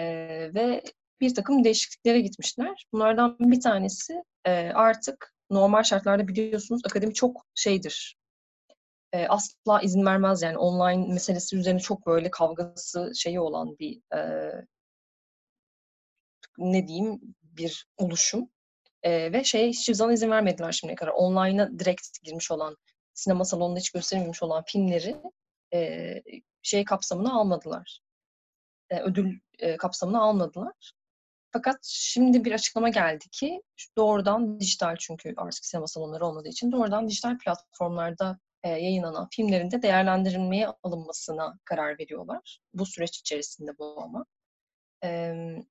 ve 0.53 0.83
bir 1.21 1.35
takım 1.35 1.63
değişikliklere 1.63 2.21
gitmişler. 2.21 2.87
Bunlardan 2.93 3.37
bir 3.39 3.61
tanesi 3.61 4.23
e, 4.45 4.51
artık 4.73 5.33
normal 5.49 5.83
şartlarda 5.83 6.27
biliyorsunuz 6.27 6.81
akademi 6.85 7.13
çok 7.13 7.45
şeydir. 7.55 8.17
E, 9.13 9.27
asla 9.27 9.81
izin 9.81 10.05
vermez 10.05 10.41
yani 10.41 10.57
online 10.57 11.13
meselesi 11.13 11.57
üzerine 11.57 11.79
çok 11.79 12.05
böyle 12.07 12.31
kavgası 12.31 13.11
şeyi 13.15 13.39
olan 13.39 13.79
bir 13.79 14.01
e, 14.15 14.51
ne 16.57 16.87
diyeyim 16.87 17.21
bir 17.43 17.87
oluşum. 17.97 18.49
E, 19.03 19.33
ve 19.33 19.43
şey 19.43 19.69
hiçbir 19.69 19.93
zaman 19.93 20.13
izin 20.13 20.31
vermediler 20.31 20.71
şimdiye 20.71 20.95
kadar. 20.95 21.11
Online'a 21.11 21.79
direkt 21.79 22.23
girmiş 22.23 22.51
olan, 22.51 22.77
sinema 23.13 23.45
salonunda 23.45 23.79
hiç 23.79 23.89
gösterilmemiş 23.89 24.43
olan 24.43 24.63
filmleri 24.67 25.15
e, 25.73 26.13
şey 26.61 26.85
kapsamına 26.85 27.33
almadılar. 27.33 27.99
E, 28.89 28.99
ödül 29.01 29.39
e, 29.59 29.77
kapsamına 29.77 30.21
almadılar. 30.21 30.93
Fakat 31.51 31.79
şimdi 31.83 32.45
bir 32.45 32.51
açıklama 32.51 32.89
geldi 32.89 33.25
ki 33.31 33.61
doğrudan 33.97 34.59
dijital 34.59 34.95
çünkü 34.99 35.33
artık 35.37 35.65
sinema 35.65 35.87
salonları 35.87 36.25
olmadığı 36.25 36.49
için 36.49 36.71
doğrudan 36.71 37.07
dijital 37.07 37.37
platformlarda 37.37 38.39
e, 38.63 38.69
yayınlanan 38.69 39.27
filmlerin 39.31 39.71
de 39.71 39.81
değerlendirilmeye 39.81 40.67
alınmasına 40.83 41.59
karar 41.65 41.99
veriyorlar. 41.99 42.59
Bu 42.73 42.85
süreç 42.85 43.17
içerisinde 43.17 43.77
bu 43.77 44.01
ama. 44.01 44.25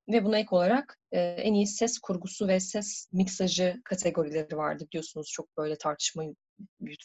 Ve 0.09 0.25
buna 0.25 0.39
ek 0.39 0.49
olarak 0.51 0.99
e, 1.13 1.21
en 1.21 1.55
iyi 1.55 1.67
ses 1.67 1.99
kurgusu 1.99 2.49
ve 2.49 2.61
ses 2.61 3.09
miksajı 3.13 3.81
kategorileri 3.85 4.57
vardı 4.57 4.87
biliyorsunuz 4.93 5.31
çok 5.33 5.57
böyle 5.57 5.79
tartışma 5.79 6.25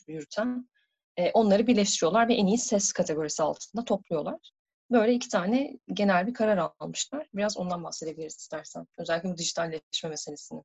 yürüten. 0.08 0.70
E, 1.18 1.32
onları 1.32 1.68
birleştiriyorlar 1.68 2.28
ve 2.28 2.34
en 2.34 2.48
iyi 2.48 2.58
ses 2.58 2.92
kategorisi 2.92 3.44
altında 3.44 3.86
topluyorlar. 3.86 4.52
Böyle 4.92 5.14
iki 5.14 5.30
tane 5.30 5.80
genel 5.94 6.28
bir 6.28 6.34
karar 6.34 6.72
almışlar. 6.80 7.28
Biraz 7.34 7.58
ondan 7.58 7.84
bahsedebiliriz 7.84 8.36
istersen. 8.36 8.88
Özellikle 8.98 9.30
bu 9.30 9.38
dijitalleşme 9.38 10.10
meselesini. 10.10 10.62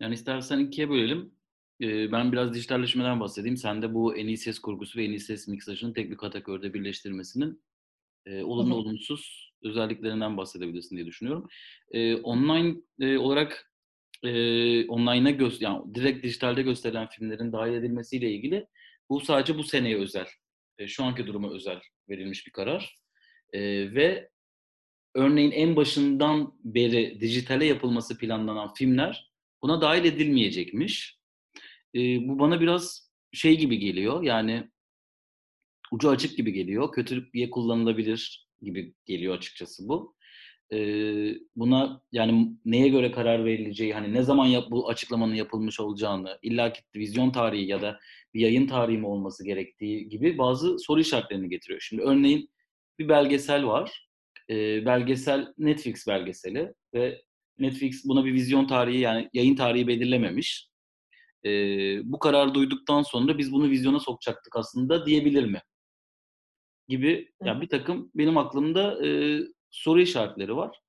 Yani 0.00 0.14
istersen 0.14 0.58
ikiye 0.58 0.88
bölelim. 0.90 1.34
Ben 1.80 2.32
biraz 2.32 2.54
dijitalleşmeden 2.54 3.20
bahsedeyim. 3.20 3.56
Sen 3.56 3.82
de 3.82 3.94
bu 3.94 4.16
en 4.16 4.26
iyi 4.26 4.36
ses 4.36 4.58
kurgusu 4.58 4.98
ve 4.98 5.04
en 5.04 5.10
iyi 5.10 5.20
ses 5.20 5.48
miksajının 5.48 5.92
tek 5.92 6.10
bir 6.10 6.16
kategoride 6.16 6.74
birleştirmesinin 6.74 7.62
olumlu 8.26 8.74
olumsuz 8.74 9.52
özelliklerinden 9.62 10.36
bahsedebilirsin 10.36 10.96
diye 10.96 11.06
düşünüyorum. 11.06 11.48
Online 12.22 12.76
olarak 13.18 13.72
online'a 14.88 15.30
göz 15.30 15.62
yani 15.62 15.94
direkt 15.94 16.24
dijitalde 16.24 16.62
gösterilen 16.62 17.08
filmlerin 17.08 17.52
dahil 17.52 17.72
edilmesiyle 17.72 18.30
ilgili 18.30 18.66
bu 19.08 19.20
sadece 19.20 19.58
bu 19.58 19.64
seneye 19.64 19.96
özel, 19.96 20.26
şu 20.86 21.04
anki 21.04 21.26
duruma 21.26 21.50
özel 21.50 21.80
verilmiş 22.08 22.46
bir 22.46 22.52
karar. 22.52 22.96
E, 23.52 23.60
ve 23.94 24.30
örneğin 25.14 25.50
en 25.50 25.76
başından 25.76 26.58
beri 26.64 27.20
dijitale 27.20 27.64
yapılması 27.64 28.18
planlanan 28.18 28.74
filmler 28.74 29.32
buna 29.62 29.80
dahil 29.80 30.04
edilmeyecekmiş. 30.04 31.19
E, 31.94 32.28
bu 32.28 32.38
bana 32.38 32.60
biraz 32.60 33.10
şey 33.32 33.58
gibi 33.58 33.78
geliyor 33.78 34.22
yani 34.22 34.70
ucu 35.92 36.10
açık 36.10 36.36
gibi 36.36 36.52
geliyor. 36.52 36.92
Kötülüğe 36.92 37.50
kullanılabilir 37.50 38.48
gibi 38.62 38.94
geliyor 39.06 39.34
açıkçası 39.36 39.88
bu. 39.88 40.14
E, 40.72 40.78
buna 41.56 42.02
yani 42.12 42.56
neye 42.64 42.88
göre 42.88 43.12
karar 43.12 43.44
verileceği, 43.44 43.94
hani 43.94 44.14
ne 44.14 44.22
zaman 44.22 44.46
yap, 44.46 44.70
bu 44.70 44.88
açıklamanın 44.88 45.34
yapılmış 45.34 45.80
olacağını, 45.80 46.38
illa 46.42 46.72
ki 46.72 46.82
vizyon 46.96 47.30
tarihi 47.30 47.66
ya 47.66 47.82
da 47.82 47.98
bir 48.34 48.40
yayın 48.40 48.66
tarihi 48.66 48.98
mi 48.98 49.06
olması 49.06 49.44
gerektiği 49.44 50.08
gibi 50.08 50.38
bazı 50.38 50.78
soru 50.78 51.00
işaretlerini 51.00 51.48
getiriyor. 51.48 51.80
Şimdi 51.80 52.02
örneğin 52.02 52.50
bir 52.98 53.08
belgesel 53.08 53.66
var. 53.66 54.08
E, 54.50 54.86
belgesel 54.86 55.54
Netflix 55.58 56.06
belgeseli 56.06 56.74
ve 56.94 57.22
Netflix 57.58 58.04
buna 58.04 58.24
bir 58.24 58.32
vizyon 58.32 58.66
tarihi 58.66 59.00
yani 59.00 59.28
yayın 59.32 59.56
tarihi 59.56 59.86
belirlememiş. 59.86 60.69
E, 61.44 61.50
bu 62.12 62.18
karar 62.18 62.54
duyduktan 62.54 63.02
sonra 63.02 63.38
biz 63.38 63.52
bunu 63.52 63.70
vizyona 63.70 64.00
sokacaktık 64.00 64.56
aslında 64.56 65.06
diyebilir 65.06 65.44
mi? 65.44 65.62
Gibi 66.88 67.32
yani 67.44 67.60
bir 67.60 67.68
takım 67.68 68.10
benim 68.14 68.38
aklımda 68.38 69.06
e, 69.06 69.40
soru 69.70 70.00
işaretleri 70.00 70.56
var. 70.56 70.80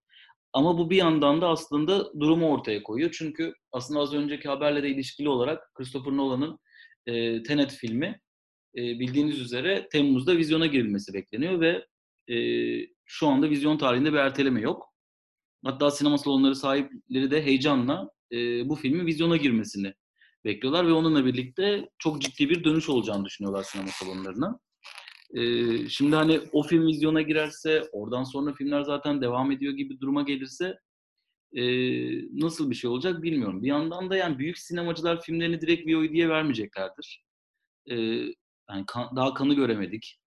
Ama 0.53 0.77
bu 0.77 0.89
bir 0.89 0.95
yandan 0.95 1.41
da 1.41 1.49
aslında 1.49 2.19
durumu 2.19 2.51
ortaya 2.51 2.83
koyuyor. 2.83 3.11
Çünkü 3.11 3.53
aslında 3.71 3.99
az 3.99 4.13
önceki 4.13 4.49
haberle 4.49 4.83
de 4.83 4.89
ilişkili 4.89 5.29
olarak 5.29 5.73
Christopher 5.75 6.11
Nolan'ın 6.11 6.59
e, 7.05 7.43
Tenet 7.43 7.71
filmi 7.71 8.21
e, 8.75 8.81
bildiğiniz 8.81 9.39
üzere 9.39 9.87
Temmuz'da 9.91 10.37
vizyona 10.37 10.65
girilmesi 10.65 11.13
bekleniyor 11.13 11.59
ve 11.59 11.85
e, 12.33 12.37
şu 13.05 13.27
anda 13.27 13.49
vizyon 13.49 13.77
tarihinde 13.77 14.13
bir 14.13 14.17
erteleme 14.17 14.61
yok. 14.61 14.93
Hatta 15.65 15.91
sinema 15.91 16.17
salonları 16.17 16.55
sahipleri 16.55 17.31
de 17.31 17.45
heyecanla 17.45 18.09
e, 18.31 18.69
bu 18.69 18.75
filmin 18.75 19.05
vizyona 19.05 19.37
girmesini 19.37 19.93
bekliyorlar 20.45 20.87
ve 20.87 20.91
onunla 20.91 21.25
birlikte 21.25 21.89
çok 21.97 22.21
ciddi 22.21 22.49
bir 22.49 22.63
dönüş 22.63 22.89
olacağını 22.89 23.25
düşünüyorlar 23.25 23.63
sinema 23.63 23.87
salonlarına. 23.87 24.59
E, 25.33 25.43
şimdi 25.89 26.15
hani 26.15 26.39
o 26.51 26.63
film 26.63 26.87
vizyona 26.87 27.21
girerse, 27.21 27.83
oradan 27.91 28.23
sonra 28.23 28.53
filmler 28.53 28.81
zaten 28.81 29.21
devam 29.21 29.51
ediyor 29.51 29.73
gibi 29.73 29.99
duruma 29.99 30.21
gelirse 30.21 30.77
e, 31.53 31.63
nasıl 32.41 32.69
bir 32.69 32.75
şey 32.75 32.89
olacak 32.89 33.23
bilmiyorum. 33.23 33.63
Bir 33.63 33.67
yandan 33.67 34.09
da 34.09 34.15
yani 34.15 34.39
büyük 34.39 34.57
sinemacılar 34.57 35.21
filmlerini 35.21 35.61
direkt 35.61 35.87
VOD'ye 35.87 36.29
vermeyeceklerdir. 36.29 37.23
E, 37.89 37.95
yani 38.69 38.85
kan, 38.87 39.15
daha 39.15 39.33
kanı 39.33 39.53
göremedik. 39.53 40.19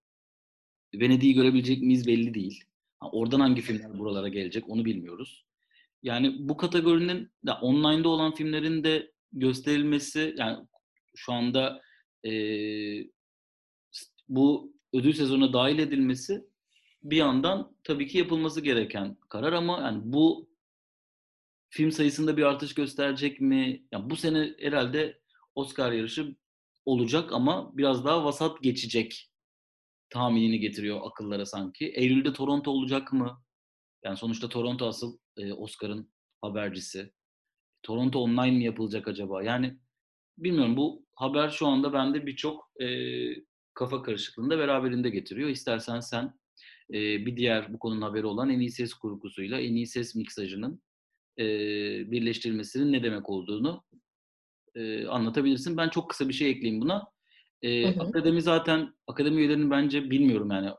Venedik'i 0.95 1.35
görebilecek 1.35 1.83
miyiz 1.83 2.07
belli 2.07 2.35
değil. 2.35 2.65
oradan 3.01 3.41
hangi 3.41 3.63
filmler 3.63 3.99
buralara 3.99 4.29
gelecek 4.29 4.69
onu 4.69 4.85
bilmiyoruz. 4.85 5.45
Yani 6.03 6.37
bu 6.39 6.57
kategorinin 6.57 7.31
ya 7.45 7.59
online'da 7.61 8.09
olan 8.09 8.35
filmlerin 8.35 8.85
de 8.85 9.14
gösterilmesi 9.35 10.35
yani 10.39 10.67
şu 11.17 11.33
anda 11.33 11.83
e, 12.27 12.31
bu 14.29 14.75
ödül 14.95 15.13
sezonuna 15.13 15.53
dahil 15.53 15.79
edilmesi 15.79 16.45
bir 17.03 17.17
yandan 17.17 17.77
tabii 17.85 18.07
ki 18.07 18.19
yapılması 18.19 18.61
gereken 18.61 19.17
karar 19.29 19.53
ama 19.53 19.81
yani 19.81 20.01
bu 20.05 20.49
film 21.71 21.93
sayısında 21.93 22.37
bir 22.37 22.43
artış 22.43 22.75
gösterecek 22.75 23.41
mi? 23.41 23.87
Yani 23.93 24.11
bu 24.11 24.17
sene 24.17 24.55
herhalde 24.59 25.21
Oscar 25.55 25.93
yarışı 25.93 26.37
olacak 26.87 27.33
ama 27.33 27.77
biraz 27.77 28.05
daha 28.05 28.25
vasat 28.25 28.63
geçecek 28.63 29.31
tahminini 30.11 30.61
getiriyor 30.61 31.01
akıllara 31.05 31.47
sanki. 31.47 31.87
Eylül'de 31.87 32.33
Toronto 32.33 32.71
olacak 32.71 33.13
mı? 33.13 33.43
Yani 34.05 34.17
sonuçta 34.17 34.49
Toronto 34.49 34.87
asıl 34.87 35.19
e, 35.37 35.53
Oscar'ın 35.53 36.13
habercisi. 36.43 37.13
Toronto 37.85 38.19
online 38.19 38.59
mi 38.59 38.65
yapılacak 38.65 39.09
acaba? 39.09 39.43
Yani 39.43 39.79
bilmiyorum 40.39 40.77
bu 40.77 41.07
haber 41.15 41.49
şu 41.49 41.67
anda 41.67 41.93
bende 41.93 42.27
birçok 42.27 42.71
e, 42.81 42.87
kafa 43.75 44.03
karışıklığında 44.03 44.59
beraberinde 44.59 45.11
getiriyor. 45.11 45.49
İstersen 45.49 46.01
sen 46.01 46.25
e, 46.91 46.99
bir 47.27 47.37
diğer 47.37 47.73
bu 47.73 47.79
konunun 47.79 48.03
haberi 48.03 48.27
olan 48.27 48.51
en 48.51 48.61
iyi 48.61 48.71
ses 48.71 48.95
kurgusuyla 48.95 49.61
en 49.61 49.75
iyi 49.75 49.87
ses 49.87 50.15
miksajının 50.15 50.83
e, 51.39 51.45
birleştirilmesinin 52.11 52.93
ne 52.93 53.03
demek 53.03 53.31
olduğunu 53.31 53.85
e, 54.75 55.07
anlatabilirsin. 55.07 55.77
Ben 55.77 55.89
çok 55.89 56.11
kısa 56.11 56.29
bir 56.29 56.35
şey 56.35 56.51
ekleyeyim 56.51 56.83
buna. 56.83 57.09
E, 57.63 57.85
hı 57.85 58.01
hı. 58.01 58.03
Akademi 58.03 58.43
zaten, 58.43 58.95
akademi 59.07 59.41
üyelerinin 59.41 59.71
bence 59.71 60.11
bilmiyorum 60.11 60.51
yani 60.51 60.71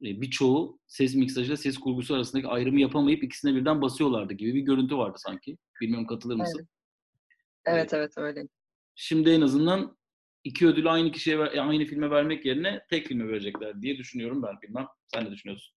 birçoğu 0.00 0.78
ses 0.86 1.14
miksajıyla 1.14 1.56
ses 1.56 1.78
kurgusu 1.78 2.14
arasındaki 2.14 2.48
ayrımı 2.48 2.80
yapamayıp 2.80 3.22
ikisine 3.24 3.54
birden 3.54 3.82
basıyorlardı 3.82 4.34
gibi 4.34 4.54
bir 4.54 4.60
görüntü 4.60 4.96
vardı 4.96 5.18
sanki. 5.18 5.58
Bilmiyorum 5.80 6.06
katılır 6.06 6.36
mısın? 6.36 6.68
Evet, 7.66 7.92
evet, 7.92 7.92
evet 7.94 8.18
öyle. 8.18 8.48
Şimdi 8.94 9.30
en 9.30 9.40
azından 9.40 9.96
iki 10.44 10.66
ödülü 10.66 10.90
aynı 10.90 11.12
kişiye, 11.12 11.38
aynı 11.38 11.84
filme 11.84 12.10
vermek 12.10 12.46
yerine 12.46 12.84
tek 12.90 13.06
filme 13.06 13.28
verecekler 13.28 13.82
diye 13.82 13.98
düşünüyorum 13.98 14.42
ben 14.42 14.60
bilmem. 14.62 14.86
Sen 15.14 15.24
ne 15.24 15.30
düşünüyorsun? 15.30 15.74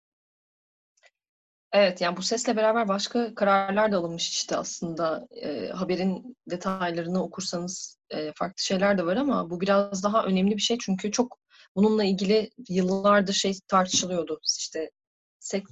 Evet, 1.73 2.01
yani 2.01 2.17
bu 2.17 2.21
sesle 2.21 2.55
beraber 2.55 2.87
başka 2.87 3.35
kararlar 3.35 3.91
da 3.91 3.97
alınmış 3.97 4.29
işte 4.29 4.57
aslında. 4.57 5.27
E, 5.31 5.67
haberin 5.67 6.37
detaylarını 6.49 7.23
okursanız 7.23 7.99
e, 8.09 8.31
farklı 8.35 8.63
şeyler 8.63 8.97
de 8.97 9.05
var 9.05 9.17
ama 9.17 9.49
bu 9.49 9.61
biraz 9.61 10.03
daha 10.03 10.25
önemli 10.25 10.55
bir 10.55 10.61
şey 10.61 10.77
çünkü 10.77 11.11
çok 11.11 11.39
bununla 11.75 12.03
ilgili 12.03 12.49
yıllardır 12.69 13.33
şey 13.33 13.53
tartışılıyordu. 13.67 14.39
İşte 14.59 14.91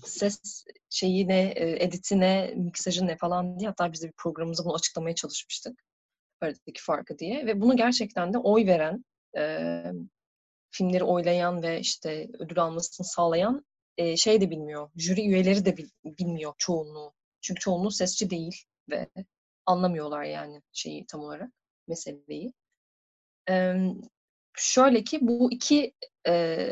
ses, 0.06 0.66
şeyi 0.90 1.28
ne, 1.28 1.42
e, 1.42 1.84
editi 1.86 2.20
ne, 2.20 2.54
miksajı 2.56 3.08
ne 3.08 3.18
falan 3.18 3.60
diye 3.60 3.70
hatta 3.70 3.92
biz 3.94 4.04
de 4.04 4.08
bir 4.08 4.14
programımızda 4.18 4.66
bunu 4.66 4.76
açıklamaya 4.76 5.16
çalışmıştık. 5.16 5.84
Aradaki 6.42 6.82
farkı 6.82 7.20
diye 7.20 7.46
ve 7.46 7.62
bunu 7.62 7.78
gerçekten 7.78 8.34
de 8.34 8.38
oy 8.38 8.68
veren, 8.68 9.06
e, 9.38 9.84
filmleri 10.72 11.04
oylayan 11.04 11.64
ve 11.64 11.80
işte 11.80 12.28
ödül 12.40 12.60
almasını 12.60 13.08
sağlayan 13.08 13.66
e, 13.98 14.18
şey 14.18 14.42
de 14.42 14.50
bilmiyor. 14.50 14.90
Jüri 14.96 15.22
üyeleri 15.22 15.66
de 15.66 15.78
bil, 15.78 15.90
bilmiyor 16.06 16.54
çoğunluğu. 16.58 17.14
Çünkü 17.42 17.60
çoğunluğu 17.60 17.92
sesçi 17.92 18.30
değil 18.30 18.64
ve 18.90 19.10
anlamıyorlar 19.66 20.24
yani 20.24 20.62
şeyi 20.72 21.06
tam 21.06 21.22
olarak 21.22 21.52
meseleyi. 21.88 22.54
Ee, 23.50 23.74
şöyle 24.60 25.04
ki 25.04 25.20
bu 25.22 25.52
iki 25.52 25.94
e, 26.28 26.68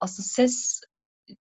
aslında 0.00 0.26
ses 0.28 0.80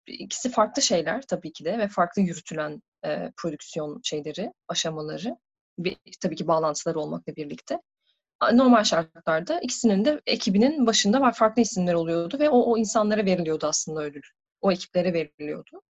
ikisi 0.07 0.51
farklı 0.51 0.83
şeyler 0.83 1.23
tabii 1.23 1.53
ki 1.53 1.65
de 1.65 1.79
ve 1.79 1.89
farklı 1.89 2.23
yürütülen 2.23 2.83
e, 3.05 3.33
prodüksiyon 3.37 4.01
şeyleri, 4.05 4.53
aşamaları. 4.69 5.37
Bir, 5.79 5.97
tabii 6.21 6.37
ki 6.37 6.49
bağlantıları 6.49 7.01
olmakla 7.01 7.37
birlikte. 7.37 7.81
Normal 8.53 8.85
şartlarda 8.85 9.61
ikisinin 9.61 10.05
de 10.05 10.21
ekibinin 10.27 10.87
başında 10.87 11.21
var 11.21 11.35
farklı 11.35 11.63
isimler 11.63 11.95
oluyordu 11.95 12.39
ve 12.39 12.51
o, 12.51 12.73
o 12.73 12.79
insanlara 12.79 13.25
veriliyordu 13.25 13.67
aslında 13.67 14.03
ödül. 14.03 14.23
O 14.61 14.73
ekiplere 14.73 15.13
veriliyordu. 15.13 15.83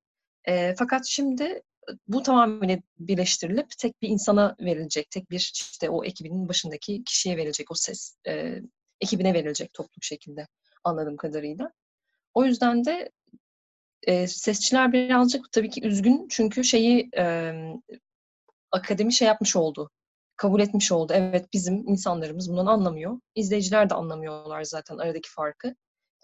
E, 0.44 0.74
fakat 0.74 1.06
şimdi 1.06 1.62
bu 2.08 2.22
tamamen 2.22 2.82
birleştirilip 2.98 3.66
tek 3.78 4.02
bir 4.02 4.08
insana 4.08 4.56
verilecek, 4.60 5.10
tek 5.10 5.30
bir 5.30 5.52
işte 5.54 5.90
o 5.90 6.04
ekibinin 6.04 6.48
başındaki 6.48 7.04
kişiye 7.04 7.36
verilecek 7.36 7.70
o 7.70 7.74
ses, 7.74 8.16
e, 8.28 8.60
ekibine 9.00 9.34
verilecek 9.34 9.72
toplu 9.72 10.00
bir 10.00 10.06
şekilde 10.06 10.46
anladığım 10.84 11.16
kadarıyla. 11.16 11.72
O 12.34 12.44
yüzden 12.44 12.84
de 12.84 13.10
e, 14.02 14.26
sesçiler 14.26 14.92
birazcık 14.92 15.52
tabii 15.52 15.70
ki 15.70 15.86
üzgün 15.86 16.26
çünkü 16.30 16.64
şeyi 16.64 17.10
e, 17.16 17.52
akademi 18.70 19.12
şey 19.12 19.28
yapmış 19.28 19.56
oldu, 19.56 19.90
kabul 20.36 20.60
etmiş 20.60 20.92
oldu. 20.92 21.12
Evet 21.16 21.52
bizim 21.52 21.88
insanlarımız 21.88 22.50
bundan 22.50 22.66
anlamıyor. 22.66 23.20
İzleyiciler 23.34 23.90
de 23.90 23.94
anlamıyorlar 23.94 24.64
zaten 24.64 24.98
aradaki 24.98 25.30
farkı. 25.30 25.74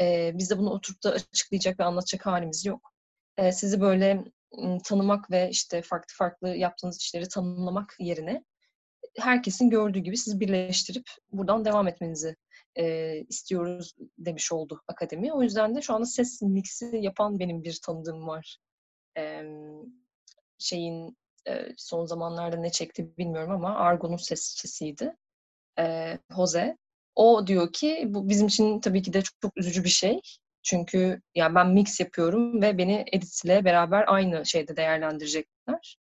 E, 0.01 0.33
biz 0.35 0.51
de 0.51 0.59
bunu 0.59 0.71
oturup 0.71 1.03
da 1.05 1.11
açıklayacak 1.11 1.81
ve 1.81 1.85
anlatacak 1.85 2.27
halimiz 2.27 2.67
yok. 2.67 2.93
E, 3.37 3.53
sizi 3.53 3.81
böyle 3.81 4.25
tanımak 4.85 5.31
ve 5.31 5.49
işte 5.51 5.83
farklı 5.83 6.15
farklı 6.17 6.49
yaptığınız 6.49 6.99
işleri 7.01 7.29
tanımlamak 7.29 7.97
yerine 7.99 8.45
herkesin 9.19 9.71
gördüğü 9.71 9.99
gibi 9.99 10.17
sizi 10.17 10.41
birleştirip 10.41 11.05
buradan 11.33 11.65
devam 11.65 11.89
etmenizi 11.89 12.37
e, 12.79 13.17
istiyoruz 13.29 13.95
demiş 14.19 14.53
oldu 14.53 14.83
akademi. 14.89 15.33
O 15.33 15.43
yüzden 15.43 15.75
de 15.75 15.83
şu 15.83 15.95
anda 15.95 16.07
ses 16.07 16.43
mixi 16.43 16.91
yapan 16.95 17.39
benim 17.39 17.65
bir 17.65 17.81
tanıdığım 17.87 18.27
var. 18.27 18.59
E, 19.19 19.43
şeyin 20.59 21.17
e, 21.49 21.69
son 21.77 22.05
zamanlarda 22.07 22.57
ne 22.57 22.71
çekti 22.71 23.17
bilmiyorum 23.19 23.51
ama 23.51 23.77
Argo'nun 23.77 24.17
sesçisiydi. 24.17 25.17
E, 25.79 26.19
Jose. 26.37 26.77
O 27.15 27.47
diyor 27.47 27.73
ki 27.73 28.05
bu 28.09 28.29
bizim 28.29 28.47
için 28.47 28.81
tabii 28.81 29.03
ki 29.03 29.13
de 29.13 29.23
çok, 29.23 29.41
çok 29.41 29.57
üzücü 29.57 29.85
bir 29.85 29.89
şey. 29.89 30.21
Çünkü 30.63 31.23
yani 31.35 31.55
ben 31.55 31.69
mix 31.71 32.01
yapıyorum 32.01 32.63
ve 32.63 32.79
beni 32.79 33.05
Edith 33.13 33.45
ile 33.45 33.65
beraber 33.65 34.05
aynı 34.09 34.47
şeyde 34.47 34.77
değerlendirecekler. 34.77 35.99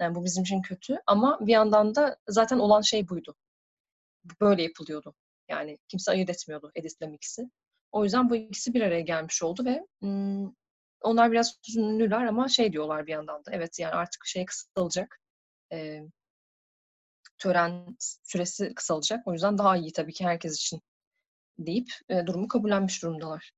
Yani 0.00 0.14
bu 0.14 0.24
bizim 0.24 0.42
için 0.42 0.62
kötü 0.62 0.98
ama 1.06 1.38
bir 1.40 1.52
yandan 1.52 1.94
da 1.94 2.16
zaten 2.28 2.58
olan 2.58 2.80
şey 2.80 3.08
buydu. 3.08 3.34
Böyle 4.40 4.62
yapılıyordu. 4.62 5.14
Yani 5.48 5.78
kimse 5.88 6.10
ayırt 6.10 6.30
etmiyordu 6.30 6.70
Edith 6.74 7.02
ile 7.02 7.08
mix'i. 7.08 7.50
O 7.92 8.04
yüzden 8.04 8.30
bu 8.30 8.36
ikisi 8.36 8.74
bir 8.74 8.80
araya 8.80 9.00
gelmiş 9.00 9.42
oldu 9.42 9.64
ve 9.64 9.86
onlar 11.02 11.32
biraz 11.32 11.58
üzünlüler 11.68 12.24
ama 12.24 12.48
şey 12.48 12.72
diyorlar 12.72 13.06
bir 13.06 13.12
yandan 13.12 13.44
da. 13.44 13.50
Evet 13.52 13.78
yani 13.78 13.94
artık 13.94 14.26
şey 14.26 14.44
kısalacak. 14.44 15.18
E, 15.72 16.02
tören 17.38 17.96
süresi 18.22 18.74
kısalacak. 18.74 19.26
O 19.26 19.32
yüzden 19.32 19.58
daha 19.58 19.76
iyi 19.76 19.92
tabii 19.92 20.12
ki 20.12 20.24
herkes 20.24 20.56
için 20.56 20.80
deyip 21.58 21.88
e, 22.08 22.26
durumu 22.26 22.48
kabullenmiş 22.48 23.02
durumdalar. 23.02 23.52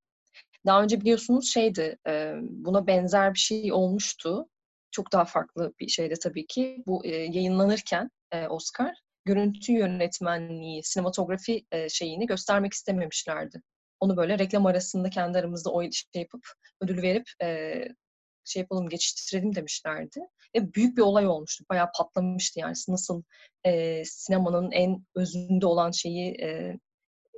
Daha 0.67 0.83
önce 0.83 1.01
biliyorsunuz 1.01 1.53
şeydi, 1.53 1.99
e, 2.07 2.35
buna 2.41 2.87
benzer 2.87 3.35
bir 3.35 3.39
şey 3.39 3.73
olmuştu. 3.73 4.49
Çok 4.91 5.13
daha 5.13 5.25
farklı 5.25 5.73
bir 5.81 5.89
şeydi 5.89 6.15
tabii 6.23 6.47
ki. 6.47 6.83
Bu 6.87 7.07
e, 7.07 7.09
yayınlanırken 7.09 8.11
e, 8.33 8.49
Oscar, 8.49 8.95
görüntü 9.25 9.73
yönetmenliği, 9.73 10.85
sinematografi 10.85 11.67
e, 11.73 11.89
şeyini 11.89 12.27
göstermek 12.27 12.73
istememişlerdi. 12.73 13.63
Onu 14.01 14.17
böyle 14.17 14.39
reklam 14.39 14.67
arasında 14.67 15.11
kendi 15.11 15.39
aramızda 15.39 15.71
o 15.71 15.83
şey 15.83 16.23
yapıp, 16.23 16.47
ödül 16.81 17.03
verip 17.03 17.31
e, 17.43 17.75
şey 18.45 18.61
yapalım, 18.61 18.89
geçiştirelim 18.89 19.55
demişlerdi. 19.55 20.21
Ve 20.57 20.75
büyük 20.75 20.97
bir 20.97 21.03
olay 21.03 21.27
olmuştu. 21.27 21.65
Bayağı 21.71 21.89
patlamıştı 21.99 22.61
yani. 22.61 22.75
Nasıl 22.89 23.23
e, 23.65 24.05
sinemanın 24.05 24.71
en 24.71 25.07
özünde 25.15 25.67
olan 25.67 25.91
şeyi 25.91 26.31
e, 26.43 26.79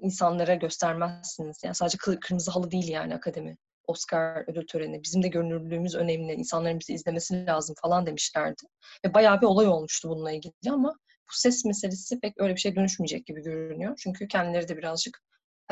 insanlara 0.02 0.54
göstermezsiniz. 0.54 1.60
Yani 1.64 1.74
sadece 1.74 1.98
kırmızı 1.98 2.50
halı 2.50 2.70
değil 2.70 2.88
yani 2.88 3.14
akademi. 3.14 3.56
Oscar 3.86 4.50
ödül 4.50 4.66
töreni. 4.66 5.02
Bizim 5.02 5.22
de 5.22 5.28
görünürlüğümüz 5.28 5.94
önemli. 5.94 6.32
İnsanların 6.32 6.80
bizi 6.80 6.92
izlemesi 6.92 7.46
lazım 7.46 7.74
falan 7.82 8.06
demişlerdi. 8.06 8.62
Ve 9.04 9.14
bayağı 9.14 9.40
bir 9.40 9.46
olay 9.46 9.68
olmuştu 9.68 10.08
bununla 10.08 10.32
ilgili 10.32 10.52
ama 10.70 10.98
bu 11.28 11.32
ses 11.32 11.64
meselesi 11.64 12.20
pek 12.20 12.40
öyle 12.40 12.54
bir 12.54 12.60
şey 12.60 12.76
dönüşmeyecek 12.76 13.26
gibi 13.26 13.42
görünüyor. 13.42 13.98
Çünkü 14.02 14.28
kendileri 14.28 14.68
de 14.68 14.76
birazcık 14.76 15.22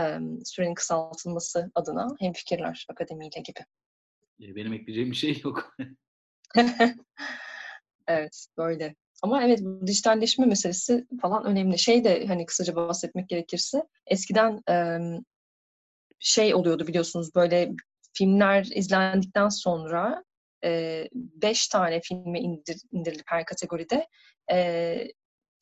e, 0.01 0.19
sürenin 0.45 0.75
kısaltılması 0.75 1.71
adına 1.75 2.09
hemfikirler 2.21 2.87
akademiyle 2.91 3.41
gibi. 3.41 3.61
Benim 4.41 4.73
ekleyeceğim 4.73 5.11
bir 5.11 5.17
şey 5.17 5.41
yok. 5.45 5.77
evet, 8.09 8.47
böyle. 8.57 8.95
Ama 9.23 9.45
evet 9.45 9.61
bu 9.63 9.87
dijitalleşme 9.87 10.47
meselesi 10.47 11.07
falan 11.23 11.45
önemli. 11.45 11.79
Şey 11.79 12.05
de 12.05 12.27
hani 12.27 12.47
kısaca 12.47 12.77
bahsetmek 12.77 13.29
gerekirse 13.29 13.83
eskiden 14.07 14.63
e, 14.71 14.99
şey 16.19 16.55
oluyordu 16.55 16.87
biliyorsunuz 16.87 17.35
böyle 17.35 17.73
filmler 18.13 18.65
izlendikten 18.75 19.49
sonra 19.49 20.25
e, 20.65 21.05
beş 21.15 21.69
tane 21.69 22.01
filme 22.01 22.41
indir, 22.41 22.77
indirilip 22.93 23.25
her 23.27 23.45
kategoride 23.45 24.07
e, 24.53 24.97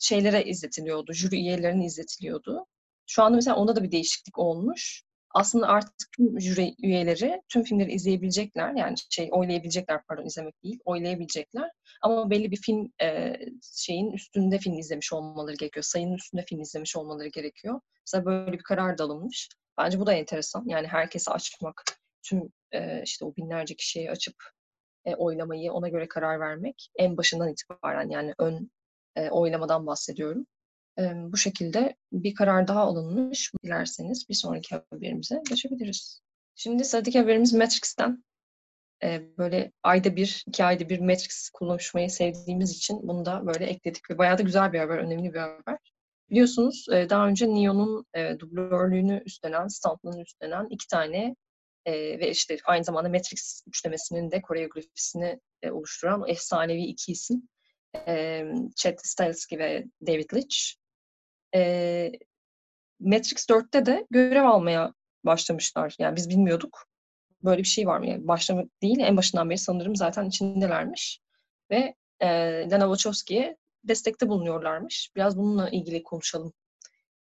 şeylere 0.02 0.44
izletiliyordu. 0.44 1.12
Jüri 1.12 1.36
üyelerine 1.36 1.86
izletiliyordu. 1.86 2.66
Şu 3.06 3.22
anda 3.22 3.36
mesela 3.36 3.56
onda 3.56 3.76
da 3.76 3.82
bir 3.82 3.92
değişiklik 3.92 4.38
olmuş 4.38 5.04
aslında 5.34 5.68
artık 5.68 5.94
tüm 6.16 6.40
jüri 6.40 6.74
üyeleri 6.82 7.42
tüm 7.48 7.62
filmleri 7.62 7.92
izleyebilecekler. 7.92 8.74
Yani 8.74 8.94
şey 9.10 9.28
oylayabilecekler 9.32 10.02
pardon 10.08 10.26
izlemek 10.26 10.62
değil, 10.64 10.78
oylayabilecekler. 10.84 11.70
Ama 12.02 12.30
belli 12.30 12.50
bir 12.50 12.56
film 12.56 12.92
e, 13.02 13.36
şeyin 13.76 14.12
üstünde 14.12 14.58
film 14.58 14.78
izlemiş 14.78 15.12
olmaları 15.12 15.56
gerekiyor. 15.56 15.84
Sayının 15.84 16.14
üstünde 16.14 16.44
film 16.48 16.60
izlemiş 16.60 16.96
olmaları 16.96 17.28
gerekiyor. 17.28 17.80
Mesela 18.06 18.24
böyle 18.24 18.52
bir 18.52 18.62
karar 18.62 18.98
da 18.98 19.04
alınmış. 19.04 19.48
Bence 19.78 20.00
bu 20.00 20.06
da 20.06 20.12
enteresan. 20.12 20.64
Yani 20.66 20.86
herkese 20.86 21.30
açmak, 21.30 21.82
tüm 22.22 22.52
e, 22.72 23.02
işte 23.02 23.24
o 23.24 23.36
binlerce 23.36 23.74
kişiye 23.74 24.10
açıp 24.10 24.34
e, 25.04 25.14
oylamayı 25.14 25.72
ona 25.72 25.88
göre 25.88 26.08
karar 26.08 26.40
vermek 26.40 26.88
en 26.96 27.16
başından 27.16 27.48
itibaren 27.48 28.10
yani 28.10 28.34
ön 28.38 28.70
e, 29.16 29.31
oylamadan 29.31 29.87
bahsediyorum 29.87 30.46
bu 31.01 31.37
şekilde 31.37 31.96
bir 32.12 32.35
karar 32.35 32.68
daha 32.68 32.81
alınmış. 32.81 33.53
Dilerseniz 33.64 34.29
bir 34.29 34.35
sonraki 34.35 34.75
haberimize 34.90 35.42
geçebiliriz. 35.48 36.20
Şimdi 36.55 36.85
sıradaki 36.85 37.20
haberimiz 37.20 37.53
Matrix'ten. 37.53 38.25
Böyle 39.38 39.72
ayda 39.83 40.16
bir, 40.16 40.44
iki 40.48 40.64
ayda 40.64 40.88
bir 40.88 41.01
Matrix 41.01 41.51
konuşmayı 41.51 42.11
sevdiğimiz 42.11 42.70
için 42.70 43.09
bunu 43.09 43.25
da 43.25 43.46
böyle 43.46 43.66
ekledik 43.66 44.11
ve 44.11 44.18
bayağı 44.18 44.38
da 44.38 44.42
güzel 44.42 44.72
bir 44.72 44.79
haber, 44.79 44.98
önemli 44.98 45.35
bir 45.35 45.38
haber. 45.38 45.79
Biliyorsunuz 46.31 46.87
daha 46.90 47.29
önce 47.29 47.48
Neo'nun 47.48 48.07
dublörlüğünü 48.38 49.22
üstlenen, 49.27 49.68
standlığını 49.68 50.22
üstlenen 50.22 50.66
iki 50.70 50.87
tane 50.87 51.37
ve 51.87 52.31
işte 52.31 52.59
aynı 52.64 52.85
zamanda 52.85 53.09
Matrix 53.09 53.62
üçlemesinin 53.66 54.31
de 54.31 54.42
koreografisini 54.42 55.40
oluşturan 55.70 56.25
efsanevi 56.29 56.83
iki 56.83 57.12
isim 57.12 57.48
Chad 58.76 58.98
Stahelski 59.02 59.59
ve 59.59 59.85
David 60.07 60.35
Leitch 60.35 60.57
e, 61.55 62.12
Matrix 63.00 63.46
4'te 63.48 63.87
de 63.87 64.07
görev 64.11 64.44
almaya 64.44 64.94
başlamışlar. 65.24 65.96
Yani 65.98 66.16
biz 66.16 66.28
bilmiyorduk. 66.28 66.87
Böyle 67.44 67.62
bir 67.62 67.68
şey 67.68 67.87
var 67.87 67.98
mı? 67.98 68.07
Yani 68.07 68.28
başlamak 68.28 68.83
değil, 68.83 68.98
en 69.00 69.16
başından 69.16 69.50
beri 69.50 69.59
sanırım 69.59 69.96
zaten 69.96 70.24
içindelermiş. 70.24 71.20
Ve 71.70 71.94
e, 72.20 72.28
Lana 72.70 72.94
Wachowski'ye 72.94 73.57
destekte 73.85 74.28
bulunuyorlarmış. 74.28 75.11
Biraz 75.16 75.38
bununla 75.38 75.70
ilgili 75.70 76.02
konuşalım 76.02 76.52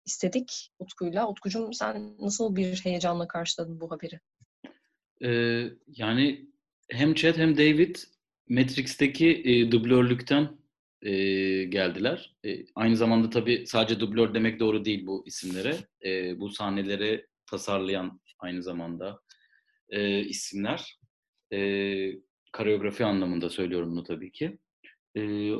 istedik 0.05 0.71
Utku'yla. 0.79 1.29
Utkucuğum 1.29 1.73
sen 1.73 2.17
nasıl 2.19 2.55
bir 2.55 2.81
heyecanla 2.83 3.27
karşıladın 3.27 3.81
bu 3.81 3.91
haberi? 3.91 4.19
Ee, 5.23 5.63
yani 5.87 6.45
hem 6.89 7.13
Chad 7.13 7.37
hem 7.37 7.57
David 7.57 7.95
Matrix'teki 8.49 9.41
e, 9.45 9.71
dublörlükten 9.71 10.57
e, 11.01 11.11
geldiler. 11.63 12.35
E, 12.45 12.65
aynı 12.75 12.95
zamanda 12.95 13.29
tabii 13.29 13.63
sadece 13.67 13.99
dublör 13.99 14.33
demek 14.33 14.59
doğru 14.59 14.85
değil 14.85 15.07
bu 15.07 15.23
isimlere. 15.27 15.75
E, 16.05 16.39
bu 16.39 16.49
sahneleri 16.49 17.25
tasarlayan 17.45 18.21
aynı 18.39 18.63
zamanda 18.63 19.19
e, 19.89 20.19
isimler. 20.19 20.99
E, 21.53 21.59
koreografi 22.53 23.05
anlamında 23.05 23.49
söylüyorum 23.49 23.91
bunu 23.91 24.03
tabii 24.03 24.31
ki. 24.31 24.57
E, 25.17 25.51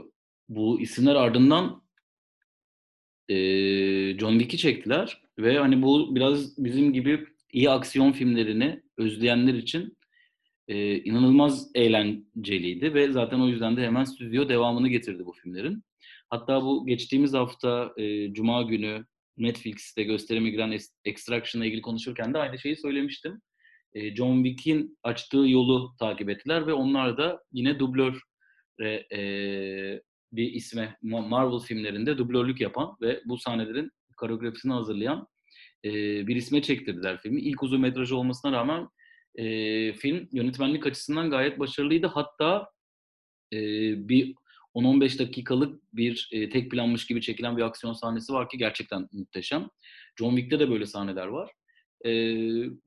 bu 0.49 0.81
isimler 0.81 1.15
ardından 1.15 1.83
e, 3.29 3.35
John 4.19 4.39
Wick'i 4.39 4.57
çektiler 4.57 5.21
ve 5.39 5.57
hani 5.59 5.81
bu 5.81 6.15
biraz 6.15 6.63
bizim 6.63 6.93
gibi 6.93 7.27
iyi 7.51 7.69
aksiyon 7.69 8.11
filmlerini 8.11 8.83
özleyenler 8.97 9.53
için 9.53 9.96
E, 10.67 11.03
inanılmaz 11.03 11.71
eğlenceliydi 11.75 12.93
ve 12.93 13.11
zaten 13.11 13.39
o 13.39 13.47
yüzden 13.47 13.77
de 13.77 13.81
hemen 13.81 14.03
stüdyo 14.03 14.49
devamını 14.49 14.87
getirdi 14.87 15.25
bu 15.25 15.33
filmlerin. 15.33 15.83
Hatta 16.29 16.61
bu 16.63 16.85
geçtiğimiz 16.85 17.33
hafta 17.33 17.93
e, 17.97 18.33
Cuma 18.33 18.61
günü 18.61 19.05
Netflix'te 19.37 20.03
gösterime 20.03 20.49
giren 20.49 20.77
Extraction'la 21.05 21.65
ilgili 21.65 21.81
konuşurken 21.81 22.33
de 22.33 22.37
aynı 22.37 22.59
şeyi 22.59 22.75
söylemiştim. 22.75 23.41
E, 23.93 24.15
John 24.15 24.43
Wick'in 24.43 24.97
açtığı 25.03 25.47
yolu 25.47 25.95
takip 25.99 26.29
ettiler 26.29 26.67
ve 26.67 26.73
onlar 26.73 27.17
da 27.17 27.43
yine 27.51 27.79
dublör 27.79 28.21
e, 29.13 30.01
bir 30.31 30.53
isme 30.53 30.97
Marvel 31.01 31.59
filmlerinde 31.59 32.17
dublörlük 32.17 32.61
yapan 32.61 32.97
ve 33.01 33.21
bu 33.25 33.37
sahnelerin 33.37 33.91
koreografisini 34.17 34.73
hazırlayan 34.73 35.27
e, 35.85 35.91
bir 36.27 36.35
isme 36.35 36.61
çektirdiler 36.61 37.17
filmi. 37.17 37.41
İlk 37.41 37.63
uzun 37.63 37.81
metraj 37.81 38.11
olmasına 38.11 38.51
rağmen 38.51 38.87
e, 39.37 39.93
film 39.93 40.29
yönetmenlik 40.31 40.87
açısından 40.87 41.29
gayet 41.29 41.59
başarılıydı. 41.59 42.07
Hatta 42.07 42.69
e, 43.53 43.59
bir 44.09 44.35
10-15 44.75 45.19
dakikalık 45.19 45.81
bir 45.93 46.29
e, 46.31 46.49
tek 46.49 46.71
planmış 46.71 47.07
gibi 47.07 47.21
çekilen 47.21 47.57
bir 47.57 47.61
aksiyon 47.61 47.93
sahnesi 47.93 48.33
var 48.33 48.49
ki 48.49 48.57
gerçekten 48.57 49.07
muhteşem. 49.11 49.69
John 50.19 50.29
Wick'te 50.29 50.59
de 50.59 50.69
böyle 50.69 50.85
sahneler 50.85 51.27
var. 51.27 51.51
E, 52.05 52.11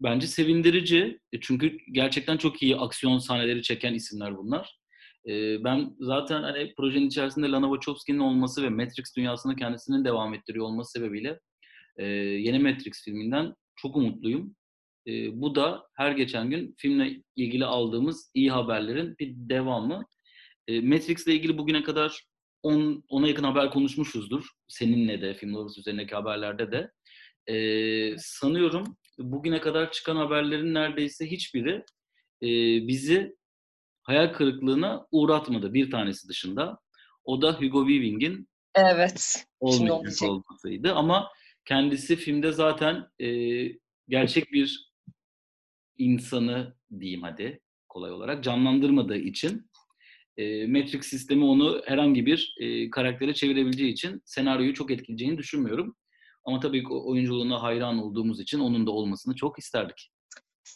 bence 0.00 0.26
sevindirici 0.26 1.20
çünkü 1.40 1.78
gerçekten 1.92 2.36
çok 2.36 2.62
iyi 2.62 2.76
aksiyon 2.76 3.18
sahneleri 3.18 3.62
çeken 3.62 3.94
isimler 3.94 4.36
bunlar. 4.36 4.80
E, 5.28 5.64
ben 5.64 5.96
zaten 6.00 6.42
hani 6.42 6.74
projenin 6.76 7.06
içerisinde 7.06 7.50
Lana 7.50 7.66
Wachowski'nin 7.66 8.18
olması 8.18 8.62
ve 8.62 8.68
Matrix 8.68 9.16
dünyasını 9.16 9.56
kendisinin 9.56 10.04
devam 10.04 10.34
ettiriyor 10.34 10.64
olması 10.64 10.90
sebebiyle 10.92 11.40
e, 11.96 12.06
yeni 12.06 12.58
Matrix 12.58 13.04
filminden 13.04 13.54
çok 13.76 13.96
umutluyum. 13.96 14.56
E, 15.06 15.40
bu 15.40 15.54
da 15.54 15.86
her 15.94 16.12
geçen 16.12 16.50
gün 16.50 16.74
filmle 16.78 17.22
ilgili 17.36 17.64
aldığımız 17.64 18.30
iyi 18.34 18.50
haberlerin 18.50 19.16
bir 19.18 19.32
devamı. 19.36 20.04
E, 20.68 20.80
Matrix 20.80 21.26
ile 21.26 21.34
ilgili 21.34 21.58
bugüne 21.58 21.82
kadar 21.82 22.24
10 22.62 23.04
ona 23.08 23.28
yakın 23.28 23.44
haber 23.44 23.70
konuşmuşuzdur. 23.70 24.46
Seninle 24.68 25.22
de 25.22 25.34
film 25.34 25.54
Lovers 25.54 25.78
üzerindeki 25.78 26.14
haberlerde 26.14 26.72
de. 26.72 26.90
E, 27.54 28.18
sanıyorum 28.18 28.96
bugüne 29.18 29.60
kadar 29.60 29.92
çıkan 29.92 30.16
haberlerin 30.16 30.74
neredeyse 30.74 31.30
hiçbiri 31.30 31.84
e, 32.42 32.48
bizi 32.88 33.36
hayal 34.02 34.32
kırıklığına 34.32 35.06
uğratmadı 35.10 35.74
bir 35.74 35.90
tanesi 35.90 36.28
dışında. 36.28 36.78
O 37.24 37.42
da 37.42 37.52
Hugo 37.52 37.88
Weaving'in 37.88 38.48
evet, 38.74 39.46
olmayacak 39.60 40.30
olmasıydı. 40.30 40.94
Ama 40.94 41.28
kendisi 41.64 42.16
filmde 42.16 42.52
zaten 42.52 43.06
e, 43.18 43.28
gerçek 44.08 44.52
bir 44.52 44.89
insanı 46.00 46.74
diyeyim 47.00 47.22
hadi 47.22 47.60
kolay 47.88 48.12
olarak 48.12 48.44
canlandırmadığı 48.44 49.16
için 49.16 49.70
e, 50.36 50.66
Matrix 50.66 51.06
sistemi 51.06 51.44
onu 51.44 51.82
herhangi 51.86 52.26
bir 52.26 52.54
e, 52.60 52.90
karaktere 52.90 53.34
çevirebileceği 53.34 53.92
için 53.92 54.22
senaryoyu 54.24 54.74
çok 54.74 54.90
etkileyeceğini 54.90 55.38
düşünmüyorum. 55.38 55.96
Ama 56.44 56.60
tabii 56.60 56.82
ki 56.82 56.88
oyunculuğuna 56.88 57.62
hayran 57.62 57.98
olduğumuz 57.98 58.40
için 58.40 58.60
onun 58.60 58.86
da 58.86 58.90
olmasını 58.90 59.34
çok 59.34 59.58
isterdik. 59.58 60.10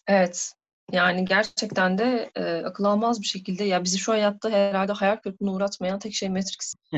Evet. 0.08 0.52
Yani 0.92 1.24
gerçekten 1.24 1.98
de 1.98 2.30
e, 2.36 2.42
akıl 2.42 2.84
almaz 2.84 3.20
bir 3.20 3.26
şekilde 3.26 3.64
ya 3.64 3.84
bizi 3.84 3.98
şu 3.98 4.12
hayatta 4.12 4.50
herhalde 4.50 4.92
hayal 4.92 5.16
kırıklığına 5.16 5.52
uğratmayan 5.52 5.98
tek 5.98 6.14
şey 6.14 6.28
Matrix. 6.28 6.74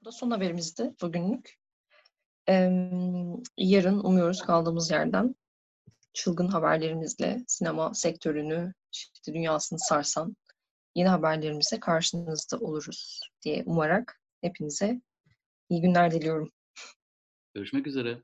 Bu 0.00 0.04
da 0.04 0.12
son 0.12 0.30
haberimizdi 0.30 0.94
bugünlük. 1.02 1.58
E, 2.48 2.54
yarın 3.58 4.04
umuyoruz 4.04 4.42
kaldığımız 4.42 4.90
yerden 4.90 5.34
çılgın 6.12 6.48
haberlerimizle 6.48 7.44
sinema 7.46 7.94
sektörünü, 7.94 8.72
işte 8.92 9.34
dünyasını 9.34 9.78
sarsan 9.78 10.36
yeni 10.94 11.08
haberlerimizle 11.08 11.80
karşınızda 11.80 12.58
oluruz 12.58 13.20
diye 13.42 13.62
umarak 13.66 14.20
hepinize 14.40 15.00
iyi 15.68 15.80
günler 15.80 16.10
diliyorum. 16.10 16.50
Görüşmek 17.54 17.86
üzere. 17.86 18.22